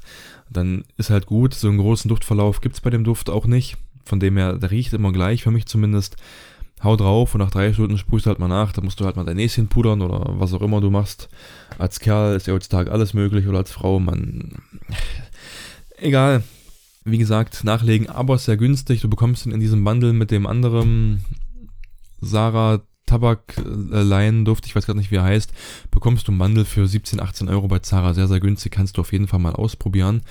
Dann 0.50 0.84
ist 0.98 1.08
halt 1.08 1.24
gut. 1.24 1.54
So 1.54 1.68
einen 1.68 1.78
großen 1.78 2.08
Duftverlauf 2.10 2.60
gibt 2.60 2.74
es 2.74 2.82
bei 2.82 2.90
dem 2.90 3.04
Duft 3.04 3.30
auch 3.30 3.46
nicht. 3.46 3.78
Von 4.04 4.20
dem 4.20 4.36
her, 4.36 4.58
der 4.58 4.70
riecht 4.70 4.92
immer 4.92 5.12
gleich, 5.12 5.42
für 5.44 5.50
mich 5.50 5.64
zumindest 5.64 6.16
hau 6.82 6.96
drauf 6.96 7.34
und 7.34 7.40
nach 7.40 7.50
drei 7.50 7.72
Stunden 7.72 7.98
sprühst 7.98 8.26
du 8.26 8.30
halt 8.30 8.38
mal 8.38 8.48
nach, 8.48 8.72
dann 8.72 8.84
musst 8.84 8.98
du 9.00 9.04
halt 9.04 9.16
mal 9.16 9.24
dein 9.24 9.36
Näschen 9.36 9.68
pudern 9.68 10.02
oder 10.02 10.40
was 10.40 10.52
auch 10.52 10.62
immer 10.62 10.80
du 10.80 10.90
machst. 10.90 11.28
Als 11.78 12.00
Kerl 12.00 12.36
ist 12.36 12.46
ja 12.46 12.54
heutzutage 12.54 12.90
alles 12.90 13.14
möglich 13.14 13.46
oder 13.46 13.58
als 13.58 13.72
Frau, 13.72 14.00
man. 14.00 14.62
Egal. 15.96 16.42
Wie 17.04 17.18
gesagt, 17.18 17.64
nachlegen, 17.64 18.08
aber 18.08 18.38
sehr 18.38 18.56
günstig. 18.56 19.00
Du 19.00 19.08
bekommst 19.08 19.46
ihn 19.46 19.52
in 19.52 19.60
diesem 19.60 19.82
Bundle 19.82 20.12
mit 20.12 20.30
dem 20.30 20.46
anderen 20.46 21.24
Sarah 22.20 22.82
Tabak 23.06 23.56
Tabakleien 23.56 24.44
Duft, 24.44 24.64
ich 24.64 24.76
weiß 24.76 24.86
gerade 24.86 24.98
nicht, 24.98 25.10
wie 25.10 25.16
er 25.16 25.24
heißt, 25.24 25.52
bekommst 25.90 26.28
du 26.28 26.32
ein 26.32 26.38
Bundle 26.38 26.64
für 26.64 26.86
17, 26.86 27.20
18 27.20 27.48
Euro 27.48 27.68
bei 27.68 27.80
Zara. 27.80 28.14
Sehr, 28.14 28.28
sehr 28.28 28.40
günstig, 28.40 28.72
kannst 28.72 28.96
du 28.96 29.00
auf 29.00 29.12
jeden 29.12 29.28
Fall 29.28 29.40
mal 29.40 29.54
ausprobieren. 29.54 30.22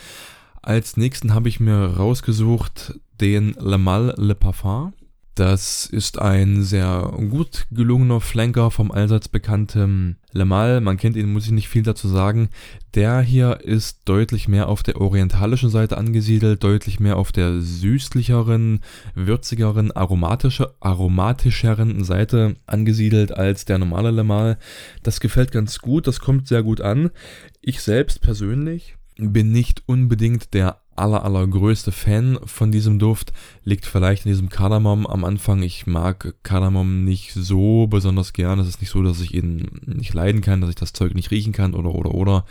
Als 0.62 0.98
nächsten 0.98 1.34
habe 1.34 1.50
ich 1.50 1.60
mir 1.60 1.98
rausgesucht 1.98 3.00
den 3.20 3.56
Le 3.60 3.78
Mal 3.78 4.16
Le 4.18 4.36
Parfum. 4.36 4.94
Das 5.36 5.86
ist 5.86 6.20
ein 6.20 6.62
sehr 6.62 7.10
gut 7.30 7.66
gelungener 7.72 8.20
Flanker 8.20 8.70
vom 8.70 8.92
allseits 8.92 9.30
bekannten 9.30 10.18
Lemal. 10.34 10.82
Man 10.82 10.98
kennt 10.98 11.16
ihn, 11.16 11.32
muss 11.32 11.46
ich 11.46 11.52
nicht 11.52 11.70
viel 11.70 11.84
dazu 11.84 12.10
sagen. 12.10 12.50
Der 12.96 13.22
hier 13.22 13.62
ist 13.62 14.02
deutlich 14.06 14.50
mehr 14.50 14.68
auf 14.68 14.84
der 14.84 15.00
orientalischen 15.00 15.70
Seite 15.70 15.98
angesiedelt, 15.98 16.62
deutlich 16.62 17.00
mehr 17.00 17.16
auf 17.16 17.32
der 17.32 17.62
süßlicheren, 17.62 18.82
würzigeren, 19.16 19.94
aromatische, 19.94 20.74
aromatischeren 20.82 22.04
Seite 22.04 22.58
angesiedelt 22.66 23.32
als 23.32 23.64
der 23.64 23.78
normale 23.78 24.12
Lemal. 24.12 24.58
Das 25.02 25.22
gefällt 25.22 25.54
ganz 25.54 25.80
gut, 25.80 26.08
das 26.08 26.20
kommt 26.20 26.50
sehr 26.50 26.62
gut 26.62 26.82
an. 26.82 27.10
Ich 27.62 27.82
selbst 27.82 28.20
persönlich 28.20 28.98
bin 29.18 29.52
nicht 29.52 29.84
unbedingt 29.86 30.54
der 30.54 30.81
aller, 30.96 31.24
allergrößte 31.24 31.92
Fan 31.92 32.40
von 32.46 32.72
diesem 32.72 33.00
Duft. 33.00 33.34
Liegt 33.64 33.86
vielleicht 33.86 34.26
in 34.26 34.32
diesem 34.32 34.50
Kardamom 34.50 35.08
am 35.08 35.24
Anfang. 35.24 35.64
Ich 35.64 35.88
mag 35.88 36.36
Kardamom 36.44 37.04
nicht 37.04 37.34
so 37.34 37.88
besonders 37.88 38.34
gern. 38.34 38.60
Es 38.60 38.68
ist 38.68 38.82
nicht 38.82 38.92
so, 38.92 39.02
dass 39.02 39.22
ich 39.22 39.34
ihn 39.34 39.82
nicht 39.86 40.14
leiden 40.14 40.42
kann, 40.42 40.62
dass 40.62 40.70
ich 40.70 40.76
das 40.76 40.94
Zeug 40.94 41.14
nicht 41.16 41.32
riechen 41.32 41.54
kann 41.54 41.74
oder, 41.74 41.94
oder, 41.94 42.14
oder. 42.14 42.46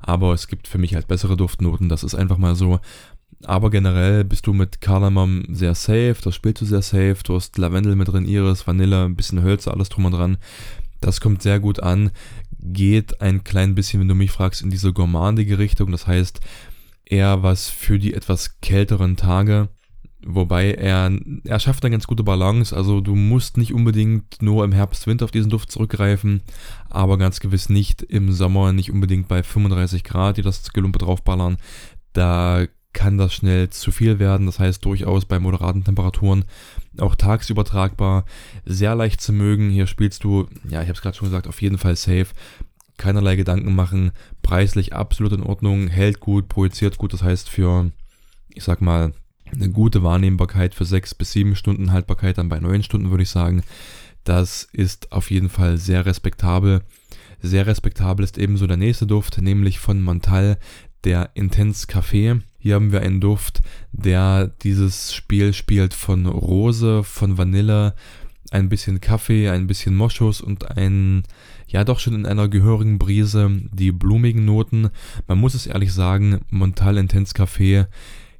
Aber 0.00 0.32
es 0.32 0.48
gibt 0.48 0.66
für 0.66 0.78
mich 0.78 0.94
halt 0.94 1.08
bessere 1.08 1.36
Duftnoten. 1.36 1.88
Das 1.88 2.02
ist 2.02 2.14
einfach 2.14 2.38
mal 2.38 2.54
so. 2.54 2.80
Aber 3.44 3.70
generell 3.70 4.24
bist 4.24 4.46
du 4.46 4.52
mit 4.52 4.80
Kardamom 4.80 5.44
sehr 5.48 5.74
safe. 5.74 6.16
Das 6.22 6.34
spielst 6.34 6.62
du 6.62 6.66
sehr 6.66 6.82
safe. 6.82 7.18
Du 7.24 7.34
hast 7.34 7.56
Lavendel 7.58 7.96
mit 7.96 8.08
drin, 8.08 8.26
Iris, 8.26 8.66
Vanille, 8.66 9.04
ein 9.04 9.16
bisschen 9.16 9.42
Hölzer, 9.42 9.72
alles 9.72 9.88
drum 9.88 10.06
und 10.06 10.12
dran. 10.12 10.38
Das 11.00 11.20
kommt 11.20 11.42
sehr 11.42 11.60
gut 11.60 11.80
an. 11.80 12.10
Geht 12.62 13.22
ein 13.22 13.42
klein 13.42 13.74
bisschen, 13.74 14.00
wenn 14.00 14.08
du 14.08 14.14
mich 14.14 14.30
fragst, 14.30 14.60
in 14.62 14.70
diese 14.70 14.92
gourmandige 14.92 15.58
Richtung. 15.58 15.90
Das 15.92 16.06
heißt, 16.06 16.40
eher 17.10 17.42
was 17.42 17.68
für 17.68 17.98
die 17.98 18.14
etwas 18.14 18.60
kälteren 18.60 19.16
Tage. 19.16 19.68
Wobei 20.24 20.72
er, 20.72 21.10
er 21.44 21.60
schafft 21.60 21.82
eine 21.82 21.92
ganz 21.92 22.06
gute 22.06 22.22
Balance. 22.22 22.76
Also 22.76 23.00
du 23.00 23.14
musst 23.14 23.56
nicht 23.56 23.72
unbedingt 23.72 24.42
nur 24.42 24.64
im 24.64 24.72
Herbst, 24.72 25.06
Winter 25.06 25.24
auf 25.24 25.30
diesen 25.30 25.50
Duft 25.50 25.72
zurückgreifen, 25.72 26.42
aber 26.90 27.16
ganz 27.16 27.40
gewiss 27.40 27.70
nicht 27.70 28.02
im 28.02 28.30
Sommer, 28.30 28.72
nicht 28.72 28.90
unbedingt 28.90 29.28
bei 29.28 29.42
35 29.42 30.04
Grad, 30.04 30.36
die 30.36 30.42
das 30.42 30.72
Gelumpe 30.72 30.98
draufballern. 30.98 31.56
Da 32.12 32.66
kann 32.92 33.18
das 33.18 33.32
schnell 33.32 33.70
zu 33.70 33.92
viel 33.92 34.18
werden. 34.18 34.46
Das 34.46 34.58
heißt 34.58 34.84
durchaus 34.84 35.24
bei 35.24 35.38
moderaten 35.38 35.84
Temperaturen 35.84 36.44
auch 36.98 37.14
tagsüber 37.14 37.64
tragbar, 37.64 38.24
sehr 38.64 38.94
leicht 38.94 39.20
zu 39.20 39.32
mögen. 39.32 39.70
Hier 39.70 39.86
spielst 39.86 40.24
du, 40.24 40.48
ja, 40.68 40.82
ich 40.82 40.88
habe 40.88 40.92
es 40.92 41.02
gerade 41.02 41.16
schon 41.16 41.28
gesagt, 41.28 41.46
auf 41.46 41.62
jeden 41.62 41.78
Fall 41.78 41.96
safe 41.96 42.26
keinerlei 43.00 43.34
Gedanken 43.34 43.74
machen, 43.74 44.12
preislich 44.42 44.94
absolut 44.94 45.32
in 45.32 45.42
Ordnung, 45.42 45.88
hält 45.88 46.20
gut, 46.20 46.48
projiziert 46.48 46.98
gut, 46.98 47.12
das 47.12 47.22
heißt 47.22 47.48
für, 47.48 47.90
ich 48.50 48.62
sag 48.62 48.80
mal, 48.80 49.12
eine 49.52 49.70
gute 49.70 50.02
Wahrnehmbarkeit 50.02 50.74
für 50.74 50.84
sechs 50.84 51.14
bis 51.14 51.32
sieben 51.32 51.56
Stunden 51.56 51.92
Haltbarkeit, 51.92 52.38
dann 52.38 52.48
bei 52.48 52.60
neun 52.60 52.82
Stunden 52.82 53.10
würde 53.10 53.22
ich 53.22 53.30
sagen, 53.30 53.62
das 54.22 54.68
ist 54.72 55.12
auf 55.12 55.30
jeden 55.30 55.48
Fall 55.48 55.78
sehr 55.78 56.04
respektabel. 56.06 56.82
Sehr 57.42 57.66
respektabel 57.66 58.22
ist 58.22 58.36
ebenso 58.36 58.66
der 58.66 58.76
nächste 58.76 59.06
Duft, 59.06 59.40
nämlich 59.40 59.78
von 59.78 60.02
Montal, 60.02 60.58
der 61.04 61.30
Intense 61.32 61.86
Café. 61.86 62.42
Hier 62.58 62.74
haben 62.74 62.92
wir 62.92 63.00
einen 63.00 63.22
Duft, 63.22 63.60
der 63.92 64.48
dieses 64.62 65.14
Spiel 65.14 65.54
spielt 65.54 65.94
von 65.94 66.26
Rose, 66.26 67.02
von 67.02 67.38
Vanille, 67.38 67.94
ein 68.50 68.68
bisschen 68.68 69.00
Kaffee, 69.00 69.48
ein 69.48 69.66
bisschen 69.66 69.96
Moschus 69.96 70.40
und 70.40 70.76
ein 70.76 71.22
ja 71.66 71.84
doch 71.84 72.00
schon 72.00 72.14
in 72.14 72.26
einer 72.26 72.48
gehörigen 72.48 72.98
Brise 72.98 73.50
die 73.72 73.92
blumigen 73.92 74.44
Noten. 74.44 74.90
Man 75.26 75.38
muss 75.38 75.54
es 75.54 75.66
ehrlich 75.66 75.92
sagen, 75.92 76.40
Montal 76.50 76.98
Intense 76.98 77.32
Café 77.34 77.86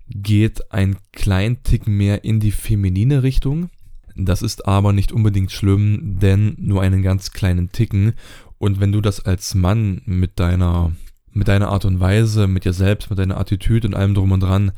geht 0.09 0.73
ein 0.73 0.97
klein 1.13 1.63
Tick 1.63 1.87
mehr 1.87 2.25
in 2.25 2.41
die 2.41 2.51
feminine 2.51 3.23
Richtung. 3.23 3.71
Das 4.17 4.43
ist 4.43 4.67
aber 4.67 4.93
nicht 4.93 5.13
unbedingt 5.13 5.53
schlimm, 5.53 6.19
denn 6.21 6.57
nur 6.59 6.83
einen 6.83 7.03
ganz 7.03 7.31
kleinen 7.31 7.71
Ticken. 7.71 8.15
Und 8.59 8.81
wenn 8.81 8.93
du 8.93 9.01
das 9.01 9.25
als 9.25 9.55
Mann 9.55 10.03
mit 10.05 10.41
deiner, 10.41 10.93
mit 11.33 11.49
deiner 11.49 11.69
Art 11.69 11.85
und 11.85 12.01
Weise, 12.01 12.49
mit 12.49 12.65
dir 12.65 12.73
selbst, 12.73 13.09
mit 13.09 13.19
deiner 13.19 13.39
Attitüde 13.39 13.87
und 13.87 13.95
allem 13.95 14.15
drum 14.15 14.33
und 14.33 14.41
dran 14.41 14.73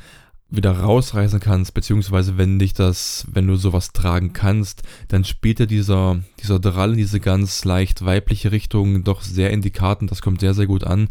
wieder 0.54 0.72
rausreißen 0.72 1.40
kannst, 1.40 1.72
beziehungsweise 1.72 2.36
wenn 2.36 2.58
dich 2.58 2.74
das, 2.74 3.26
wenn 3.32 3.46
du 3.46 3.56
sowas 3.56 3.92
tragen 3.92 4.34
kannst, 4.34 4.82
dann 5.08 5.24
spielt 5.24 5.60
ja 5.60 5.66
dieser, 5.66 6.20
dieser 6.42 6.60
Drall 6.60 6.90
in 6.92 6.98
diese 6.98 7.20
ganz 7.20 7.64
leicht 7.64 8.04
weibliche 8.04 8.52
Richtung 8.52 9.02
doch 9.02 9.22
sehr 9.22 9.50
in 9.50 9.62
die 9.62 9.70
Karten, 9.70 10.06
das 10.06 10.20
kommt 10.20 10.40
sehr, 10.40 10.52
sehr 10.52 10.66
gut 10.66 10.84
an. 10.84 11.08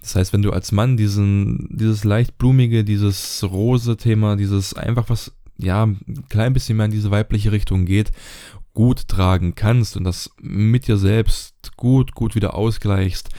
Das 0.00 0.14
heißt, 0.14 0.32
wenn 0.32 0.42
du 0.42 0.52
als 0.52 0.70
Mann 0.70 0.96
diesen, 0.96 1.66
dieses 1.76 2.04
leicht 2.04 2.38
blumige, 2.38 2.84
dieses 2.84 3.42
rose 3.42 3.96
Thema, 3.96 4.36
dieses 4.36 4.72
einfach 4.72 5.10
was, 5.10 5.32
ja, 5.58 5.82
ein 5.82 6.24
klein 6.28 6.52
bisschen 6.52 6.76
mehr 6.76 6.86
in 6.86 6.92
diese 6.92 7.10
weibliche 7.10 7.50
Richtung 7.50 7.86
geht, 7.86 8.12
gut 8.72 9.08
tragen 9.08 9.56
kannst 9.56 9.96
und 9.96 10.04
das 10.04 10.30
mit 10.40 10.86
dir 10.86 10.96
selbst 10.96 11.76
gut, 11.76 12.14
gut 12.14 12.36
wieder 12.36 12.54
ausgleichst, 12.54 13.30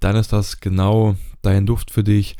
dann 0.00 0.16
ist 0.16 0.32
das 0.32 0.58
genau 0.58 1.14
dein 1.42 1.66
Duft 1.66 1.92
für 1.92 2.02
dich 2.02 2.36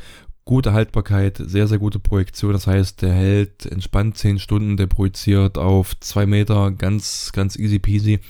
gute 0.48 0.72
Haltbarkeit, 0.72 1.36
sehr, 1.36 1.68
sehr 1.68 1.76
gute 1.76 1.98
Projektion. 1.98 2.54
Das 2.54 2.66
heißt, 2.66 3.02
der 3.02 3.12
hält 3.12 3.66
entspannt 3.66 4.16
10 4.16 4.38
Stunden, 4.38 4.78
der 4.78 4.86
projiziert 4.86 5.58
auf 5.58 5.94
2 6.00 6.24
Meter, 6.24 6.70
ganz, 6.70 7.32
ganz 7.34 7.58
easy 7.58 7.78
peasy. 7.78 8.20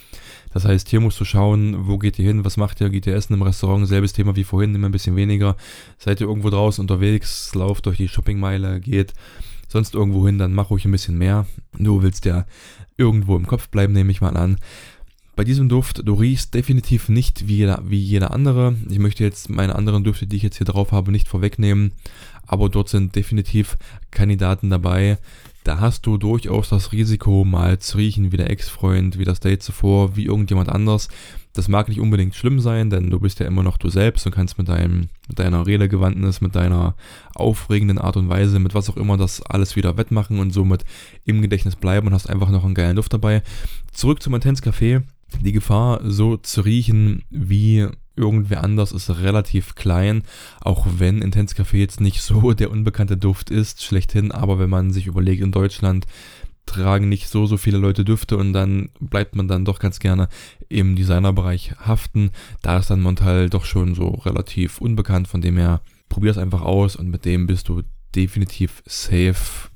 Das 0.52 0.64
heißt, 0.64 0.88
hier 0.88 0.98
musst 0.98 1.20
du 1.20 1.24
schauen, 1.24 1.86
wo 1.86 1.96
geht 1.96 2.18
ihr 2.18 2.24
hin, 2.26 2.44
was 2.44 2.56
macht 2.56 2.80
ihr, 2.80 2.90
geht 2.90 3.06
ihr 3.06 3.14
essen 3.14 3.34
im 3.34 3.42
Restaurant, 3.42 3.86
selbes 3.86 4.14
Thema 4.14 4.34
wie 4.34 4.42
vorhin, 4.42 4.74
immer 4.74 4.88
ein 4.88 4.92
bisschen 4.92 5.14
weniger. 5.14 5.56
Seid 5.96 6.20
ihr 6.20 6.26
irgendwo 6.26 6.50
draußen 6.50 6.82
unterwegs, 6.82 7.54
lauft 7.54 7.86
durch 7.86 7.98
die 7.98 8.08
Shoppingmeile, 8.08 8.80
geht 8.80 9.12
sonst 9.68 9.94
irgendwo 9.94 10.26
hin, 10.26 10.38
dann 10.38 10.54
mach 10.54 10.70
ruhig 10.70 10.86
ein 10.86 10.90
bisschen 10.90 11.18
mehr. 11.18 11.46
Du 11.78 12.02
willst 12.02 12.24
ja 12.24 12.46
irgendwo 12.96 13.36
im 13.36 13.46
Kopf 13.46 13.68
bleiben, 13.68 13.92
nehme 13.92 14.10
ich 14.10 14.20
mal 14.20 14.36
an. 14.36 14.56
Bei 15.38 15.44
diesem 15.44 15.68
Duft, 15.68 16.02
du 16.04 16.14
riechst 16.14 16.52
definitiv 16.54 17.08
nicht 17.08 17.46
wie 17.46 17.58
jeder, 17.58 17.80
wie 17.84 17.96
jeder 17.96 18.32
andere. 18.32 18.74
Ich 18.90 18.98
möchte 18.98 19.22
jetzt 19.22 19.48
meine 19.48 19.76
anderen 19.76 20.02
Düfte, 20.02 20.26
die 20.26 20.34
ich 20.34 20.42
jetzt 20.42 20.56
hier 20.56 20.64
drauf 20.64 20.90
habe, 20.90 21.12
nicht 21.12 21.28
vorwegnehmen. 21.28 21.92
Aber 22.44 22.68
dort 22.68 22.88
sind 22.88 23.14
definitiv 23.14 23.78
Kandidaten 24.10 24.68
dabei. 24.68 25.16
Da 25.62 25.78
hast 25.78 26.06
du 26.06 26.16
durchaus 26.16 26.70
das 26.70 26.90
Risiko, 26.90 27.44
mal 27.44 27.78
zu 27.78 27.98
riechen 27.98 28.32
wie 28.32 28.36
der 28.36 28.50
Ex-Freund, 28.50 29.16
wie 29.20 29.24
das 29.24 29.38
Date 29.38 29.62
zuvor, 29.62 30.16
wie 30.16 30.24
irgendjemand 30.24 30.70
anders. 30.70 31.08
Das 31.52 31.68
mag 31.68 31.88
nicht 31.88 32.00
unbedingt 32.00 32.34
schlimm 32.34 32.58
sein, 32.58 32.90
denn 32.90 33.08
du 33.08 33.20
bist 33.20 33.38
ja 33.38 33.46
immer 33.46 33.62
noch 33.62 33.76
du 33.76 33.90
selbst 33.90 34.26
und 34.26 34.34
kannst 34.34 34.58
mit, 34.58 34.68
deinem, 34.68 35.08
mit 35.28 35.38
deiner 35.38 35.68
Redegewandtnis, 35.68 36.40
mit 36.40 36.56
deiner 36.56 36.96
aufregenden 37.36 37.98
Art 37.98 38.16
und 38.16 38.28
Weise, 38.28 38.58
mit 38.58 38.74
was 38.74 38.90
auch 38.90 38.96
immer 38.96 39.16
das 39.16 39.40
alles 39.40 39.76
wieder 39.76 39.96
wettmachen 39.96 40.40
und 40.40 40.50
somit 40.50 40.84
im 41.24 41.42
Gedächtnis 41.42 41.76
bleiben 41.76 42.08
und 42.08 42.12
hast 42.12 42.28
einfach 42.28 42.50
noch 42.50 42.64
einen 42.64 42.74
geilen 42.74 42.96
Duft 42.96 43.12
dabei. 43.12 43.44
Zurück 43.92 44.20
zum 44.20 44.34
Intense 44.34 44.64
Café. 44.64 45.04
Die 45.40 45.52
Gefahr, 45.52 46.00
so 46.04 46.36
zu 46.36 46.62
riechen 46.62 47.22
wie 47.30 47.86
irgendwer 48.16 48.64
anders, 48.64 48.92
ist 48.92 49.10
relativ 49.10 49.74
klein, 49.74 50.22
auch 50.60 50.86
wenn 50.98 51.22
Intense 51.22 51.54
Café 51.54 51.76
jetzt 51.76 52.00
nicht 52.00 52.22
so 52.22 52.52
der 52.54 52.70
unbekannte 52.70 53.16
Duft 53.16 53.50
ist, 53.50 53.82
schlechthin, 53.82 54.32
aber 54.32 54.58
wenn 54.58 54.70
man 54.70 54.90
sich 54.90 55.06
überlegt, 55.06 55.42
in 55.42 55.52
Deutschland 55.52 56.06
tragen 56.66 57.08
nicht 57.08 57.28
so, 57.28 57.46
so 57.46 57.56
viele 57.56 57.78
Leute 57.78 58.04
Düfte 58.04 58.36
und 58.36 58.52
dann 58.52 58.90
bleibt 59.00 59.34
man 59.34 59.48
dann 59.48 59.64
doch 59.64 59.78
ganz 59.78 60.00
gerne 60.00 60.28
im 60.68 60.96
Designerbereich 60.96 61.72
haften. 61.78 62.30
Da 62.60 62.76
ist 62.76 62.90
dann 62.90 63.00
Montal 63.00 63.48
doch 63.48 63.64
schon 63.64 63.94
so 63.94 64.08
relativ 64.10 64.80
unbekannt, 64.80 65.28
von 65.28 65.40
dem 65.40 65.56
her 65.56 65.80
probier 66.08 66.30
es 66.30 66.38
einfach 66.38 66.60
aus 66.60 66.94
und 66.94 67.08
mit 67.08 67.24
dem 67.24 67.46
bist 67.46 67.68
du 67.68 67.82
definitiv 68.14 68.82
safe, 68.86 69.68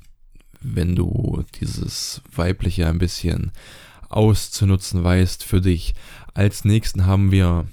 wenn 0.61 0.95
du 0.95 1.43
dieses 1.59 2.21
weibliche 2.33 2.87
ein 2.87 2.99
bisschen 2.99 3.51
auszunutzen 4.15 5.03
weißt 5.03 5.43
für 5.43 5.61
dich. 5.61 5.93
Als 6.33 6.65
nächsten 6.65 7.05
haben 7.05 7.31
wir 7.31 7.65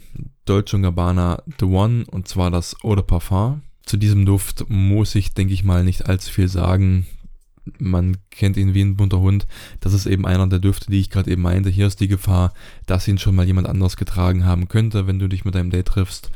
Dolce 0.45 0.81
Gabbana 0.81 1.43
The 1.59 1.67
One 1.67 2.05
und 2.11 2.29
zwar 2.29 2.51
das 2.51 2.77
Eau 2.83 2.95
de 2.95 3.05
Parfum. 3.05 3.63
Zu 3.85 3.97
diesem 3.97 4.27
Duft 4.27 4.65
muss 4.69 5.15
ich, 5.15 5.35
denke 5.35 5.55
ich 5.55 5.65
mal, 5.65 5.85
nicht 5.85 6.07
allzu 6.07 6.31
viel 6.33 6.49
sagen. 6.49 7.07
Man 7.79 8.17
kennt 8.31 8.57
ihn 8.57 8.75
wie 8.75 8.83
ein 8.83 8.97
bunter 8.97 9.21
Hund. 9.21 9.47
Das 9.81 9.93
ist 9.93 10.07
eben 10.07 10.27
einer 10.27 10.47
der 10.47 10.59
Düfte, 10.59 10.91
die 10.91 11.01
ich 11.01 11.11
gerade 11.11 11.31
eben 11.31 11.43
meinte. 11.43 11.71
Hier 11.71 11.87
ist 11.87 12.01
die 12.01 12.09
Gefahr, 12.09 12.53
dass 12.87 13.09
ihn 13.09 13.19
schon 13.19 13.35
mal 13.35 13.47
jemand 13.47 13.69
anders 13.69 13.97
getragen 13.97 14.45
haben 14.45 14.69
könnte, 14.69 15.07
wenn 15.07 15.19
du 15.19 15.29
dich 15.29 15.45
mit 15.45 15.55
deinem 15.55 15.71
Date 15.71 15.87
triffst. 15.87 16.31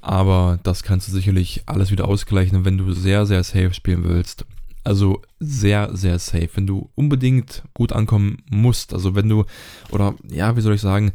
Aber 0.00 0.58
das 0.62 0.82
kannst 0.82 1.08
du 1.08 1.12
sicherlich 1.12 1.62
alles 1.66 1.90
wieder 1.90 2.08
ausgleichen, 2.08 2.64
wenn 2.64 2.76
du 2.76 2.92
sehr, 2.92 3.24
sehr 3.24 3.44
safe 3.44 3.72
spielen 3.72 4.04
willst. 4.04 4.44
Also 4.84 5.22
sehr, 5.38 5.96
sehr 5.96 6.18
safe. 6.18 6.50
Wenn 6.54 6.66
du 6.66 6.90
unbedingt 6.96 7.62
gut 7.72 7.92
ankommen 7.92 8.38
musst, 8.50 8.92
also 8.92 9.14
wenn 9.14 9.28
du, 9.28 9.44
oder 9.90 10.14
ja, 10.28 10.56
wie 10.56 10.60
soll 10.60 10.74
ich 10.74 10.80
sagen, 10.80 11.12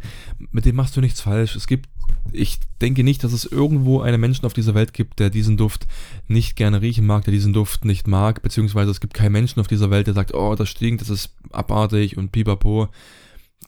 mit 0.52 0.66
dem 0.66 0.76
machst 0.76 0.96
du 0.96 1.02
nichts 1.02 1.20
falsch. 1.20 1.56
Es 1.56 1.68
gibt, 1.68 1.90
ich 2.32 2.60
denke 2.82 3.04
nicht, 3.04 3.26
dass 3.26 3.34
es 3.34 3.44
irgendwo 3.44 4.00
einen 4.02 4.22
Menschen 4.22 4.46
auf 4.46 4.54
dieser 4.54 4.74
Welt 4.74 4.94
gibt, 4.94 5.20
der 5.20 5.30
diesen 5.30 5.58
Duft 5.58 5.86
nicht 6.28 6.56
gerne 6.56 6.82
riechen 6.82 7.06
mag, 7.06 7.26
der 7.26 7.34
diesen 7.34 7.52
Duft 7.52 7.84
nicht 7.84 8.08
mag, 8.08 8.42
beziehungsweise 8.42 8.92
es 8.92 9.02
gibt 9.02 9.14
keinen 9.14 9.34
Menschen 9.34 9.60
auf 9.60 9.68
dieser 9.68 9.90
Welt, 9.90 10.08
der 10.08 10.14
sagt, 10.14 10.34
oh, 10.34 10.56
das 10.56 10.70
stinkt, 10.70 11.02
das 11.02 11.10
ist 11.10 11.36
abartig 11.52 12.18
und 12.18 12.32
pipapo. 12.32 12.88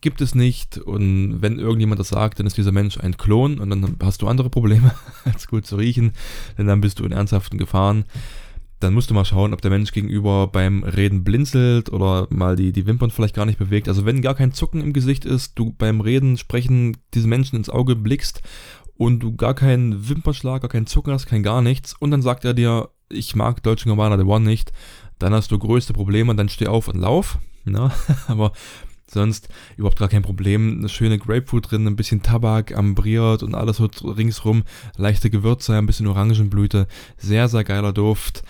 Gibt 0.02 0.22
es 0.22 0.34
nicht. 0.34 0.78
Und 0.78 1.42
wenn 1.42 1.60
irgendjemand 1.60 2.00
das 2.00 2.08
sagt, 2.08 2.40
dann 2.40 2.48
ist 2.48 2.56
dieser 2.56 2.72
Mensch 2.72 2.98
ein 2.98 3.18
Klon 3.18 3.60
und 3.60 3.70
dann 3.70 3.98
hast 4.02 4.22
du 4.22 4.28
andere 4.30 4.50
Probleme, 4.50 4.94
als 5.26 5.48
gut 5.48 5.66
zu 5.66 5.76
riechen, 5.76 6.14
denn 6.58 6.68
dann 6.68 6.80
bist 6.80 7.00
du 7.00 7.04
in 7.04 7.12
ernsthaften 7.12 7.58
Gefahren. 7.58 8.06
Dann 8.80 8.94
musst 8.94 9.10
du 9.10 9.14
mal 9.14 9.26
schauen, 9.26 9.54
ob 9.54 9.62
der 9.62 9.72
Mensch 9.72 9.92
gegenüber 9.92 10.48
beim 10.48 10.84
Reden 10.84 11.24
blinzelt 11.24 11.92
oder 11.92 12.28
mal 12.30 12.56
die, 12.56 12.72
die 12.72 12.86
Wimpern 12.86 13.12
vielleicht 13.12 13.36
gar 13.36 13.46
nicht 13.46 13.60
bewegt. 13.60 13.88
Also 13.88 14.06
wenn 14.06 14.22
gar 14.22 14.36
kein 14.36 14.54
Zucken 14.54 14.82
im 14.82 14.94
Gesicht 14.94 15.26
ist, 15.26 15.60
du 15.60 15.74
beim 15.78 16.02
Reden, 16.02 16.38
Sprechen 16.38 16.98
diesen 17.14 17.30
Menschen 17.30 17.58
ins 17.58 17.70
Auge 17.70 17.96
blickst 17.96 18.42
und 18.96 19.20
du 19.20 19.36
gar 19.36 19.54
keinen 19.54 20.08
Wimpernschlag, 20.08 20.62
gar 20.62 20.70
keinen 20.70 20.88
Zucken 20.88 21.14
hast, 21.14 21.26
kein 21.26 21.44
gar 21.44 21.62
nichts 21.62 21.94
und 21.94 22.12
dann 22.12 22.22
sagt 22.22 22.46
er 22.46 22.54
dir, 22.54 22.90
ich 23.10 23.36
mag 23.36 23.64
Deutsche 23.64 23.90
Gabbana 23.90 24.18
The 24.18 24.24
One 24.24 24.46
nicht, 24.46 24.72
dann 25.18 25.34
hast 25.34 25.52
du 25.52 25.60
größte 25.60 25.94
Probleme 25.94 26.32
und 26.32 26.38
dann 26.38 26.50
steh 26.50 26.68
auf 26.68 26.88
und 26.88 26.98
lauf. 26.98 27.38
Ne? 27.66 27.92
Aber 28.28 28.54
sonst 29.06 29.50
überhaupt 29.78 30.00
gar 30.00 30.08
kein 30.08 30.22
Problem. 30.22 30.80
Eine 30.80 30.90
schöne 30.90 31.20
Grapefruit 31.20 31.70
drin, 31.70 31.86
ein 31.86 31.98
bisschen 31.98 32.24
Tabak, 32.24 32.76
ambriert 32.76 33.44
und 33.44 33.54
alles 33.54 33.78
so 33.78 33.86
ringsrum. 33.86 34.64
Leichte 34.96 35.30
Gewürze, 35.30 35.76
ein 35.76 35.86
bisschen 35.86 36.08
Orangenblüte. 36.08 36.88
Sehr, 37.18 37.48
sehr 37.48 37.66
geiler 37.66 37.94
Duft. 37.94 38.44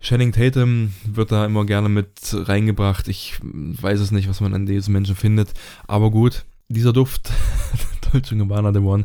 Channing 0.00 0.32
Tatum 0.32 0.94
wird 1.04 1.30
da 1.30 1.44
immer 1.44 1.66
gerne 1.66 1.90
mit 1.90 2.10
reingebracht. 2.32 3.06
Ich 3.08 3.38
weiß 3.42 4.00
es 4.00 4.10
nicht, 4.10 4.28
was 4.28 4.40
man 4.40 4.54
an 4.54 4.64
diesen 4.64 4.92
Menschen 4.92 5.14
findet. 5.14 5.52
Aber 5.86 6.10
gut, 6.10 6.46
dieser 6.68 6.94
Duft, 6.94 7.30
Dolce 8.12 8.36
Gabbana 8.36 8.72
The 8.72 8.78
One, 8.78 9.04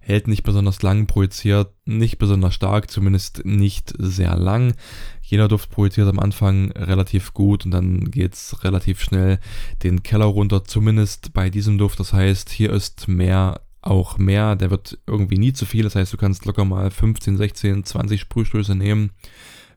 hält 0.00 0.28
nicht 0.28 0.42
besonders 0.42 0.82
lang, 0.82 1.06
projiziert 1.06 1.72
nicht 1.86 2.18
besonders 2.18 2.54
stark, 2.54 2.90
zumindest 2.90 3.46
nicht 3.46 3.94
sehr 3.98 4.36
lang. 4.36 4.74
Jeder 5.22 5.48
Duft 5.48 5.70
projiziert 5.70 6.08
am 6.08 6.18
Anfang 6.18 6.72
relativ 6.72 7.32
gut 7.32 7.64
und 7.64 7.70
dann 7.70 8.10
geht's 8.10 8.62
relativ 8.64 9.00
schnell 9.00 9.38
den 9.82 10.02
Keller 10.02 10.26
runter, 10.26 10.64
zumindest 10.64 11.32
bei 11.32 11.48
diesem 11.48 11.78
Duft. 11.78 11.98
Das 12.00 12.12
heißt, 12.12 12.50
hier 12.50 12.70
ist 12.70 13.08
mehr 13.08 13.62
auch 13.80 14.18
mehr, 14.18 14.56
der 14.56 14.70
wird 14.70 14.98
irgendwie 15.06 15.38
nie 15.38 15.54
zu 15.54 15.64
viel. 15.64 15.84
Das 15.84 15.94
heißt, 15.94 16.12
du 16.12 16.16
kannst 16.18 16.44
locker 16.44 16.66
mal 16.66 16.90
15, 16.90 17.38
16, 17.38 17.84
20 17.84 18.20
Sprühstöße 18.20 18.74
nehmen 18.74 19.10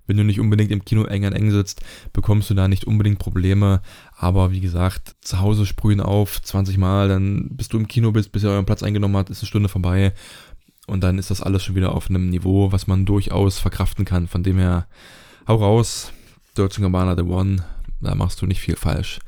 wenn 0.07 0.17
du 0.17 0.23
nicht 0.23 0.39
unbedingt 0.39 0.71
im 0.71 0.83
Kino 0.83 1.03
eng 1.03 1.25
an 1.25 1.33
eng 1.33 1.51
sitzt, 1.51 1.81
bekommst 2.13 2.49
du 2.49 2.53
da 2.53 2.67
nicht 2.67 2.85
unbedingt 2.85 3.19
Probleme. 3.19 3.81
Aber 4.15 4.51
wie 4.51 4.61
gesagt, 4.61 5.15
zu 5.21 5.39
Hause 5.39 5.65
sprühen 5.65 6.01
auf 6.01 6.41
20 6.41 6.77
Mal, 6.77 7.09
dann 7.09 7.49
bis 7.51 7.67
du 7.67 7.77
im 7.77 7.87
Kino 7.87 8.11
bist, 8.11 8.31
bis 8.31 8.43
er 8.43 8.51
euren 8.51 8.65
Platz 8.65 8.81
eingenommen 8.81 9.17
hat, 9.17 9.29
ist 9.29 9.41
eine 9.41 9.47
Stunde 9.47 9.69
vorbei. 9.69 10.13
Und 10.87 11.01
dann 11.01 11.19
ist 11.19 11.29
das 11.29 11.41
alles 11.41 11.63
schon 11.63 11.75
wieder 11.75 11.93
auf 11.93 12.09
einem 12.09 12.29
Niveau, 12.29 12.71
was 12.71 12.87
man 12.87 13.05
durchaus 13.05 13.59
verkraften 13.59 14.05
kann. 14.05 14.27
Von 14.27 14.43
dem 14.43 14.57
her, 14.57 14.87
hau 15.47 15.55
raus, 15.55 16.13
Dolce 16.55 16.81
Gabbana 16.81 17.15
The 17.15 17.23
One, 17.23 17.65
da 17.99 18.15
machst 18.15 18.41
du 18.41 18.45
nicht 18.45 18.61
viel 18.61 18.77
falsch. 18.77 19.19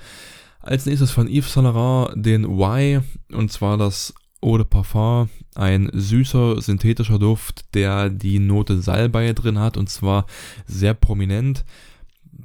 Als 0.62 0.86
nächstes 0.86 1.12
von 1.12 1.27
Yves 1.27 1.53
Saint 1.53 1.65
Laurent 1.65 2.25
den 2.25 2.45
Y, 2.45 3.03
und 3.33 3.51
zwar 3.51 3.77
das 3.77 4.13
Eau 4.41 4.58
de 4.58 4.65
Parfum, 4.65 5.29
ein 5.55 5.89
süßer 5.91 6.62
synthetischer 6.62 7.19
Duft, 7.19 7.74
der 7.74 8.10
die 8.10 8.39
Note 8.39 8.81
Salbei 8.81 9.34
drin 9.34 9.60
hat 9.60 9.75
und 9.77 9.89
zwar 9.89 10.25
sehr 10.65 10.93
prominent. 10.93 11.65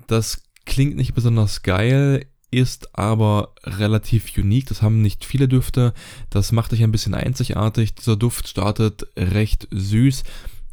Das 0.06 0.42
klingt 0.66 0.96
nicht 0.96 1.14
besonders 1.14 1.62
geil, 1.62 2.26
ist 2.50 2.96
aber 2.96 3.54
relativ 3.64 4.36
unique. 4.36 4.66
Das 4.66 4.82
haben 4.82 5.02
nicht 5.02 5.24
viele 5.24 5.48
Düfte. 5.48 5.92
Das 6.30 6.52
macht 6.52 6.72
dich 6.72 6.82
ein 6.82 6.92
bisschen 6.92 7.14
einzigartig. 7.14 7.94
Dieser 7.94 8.16
Duft 8.16 8.48
startet 8.48 9.06
recht 9.16 9.68
süß. 9.70 10.22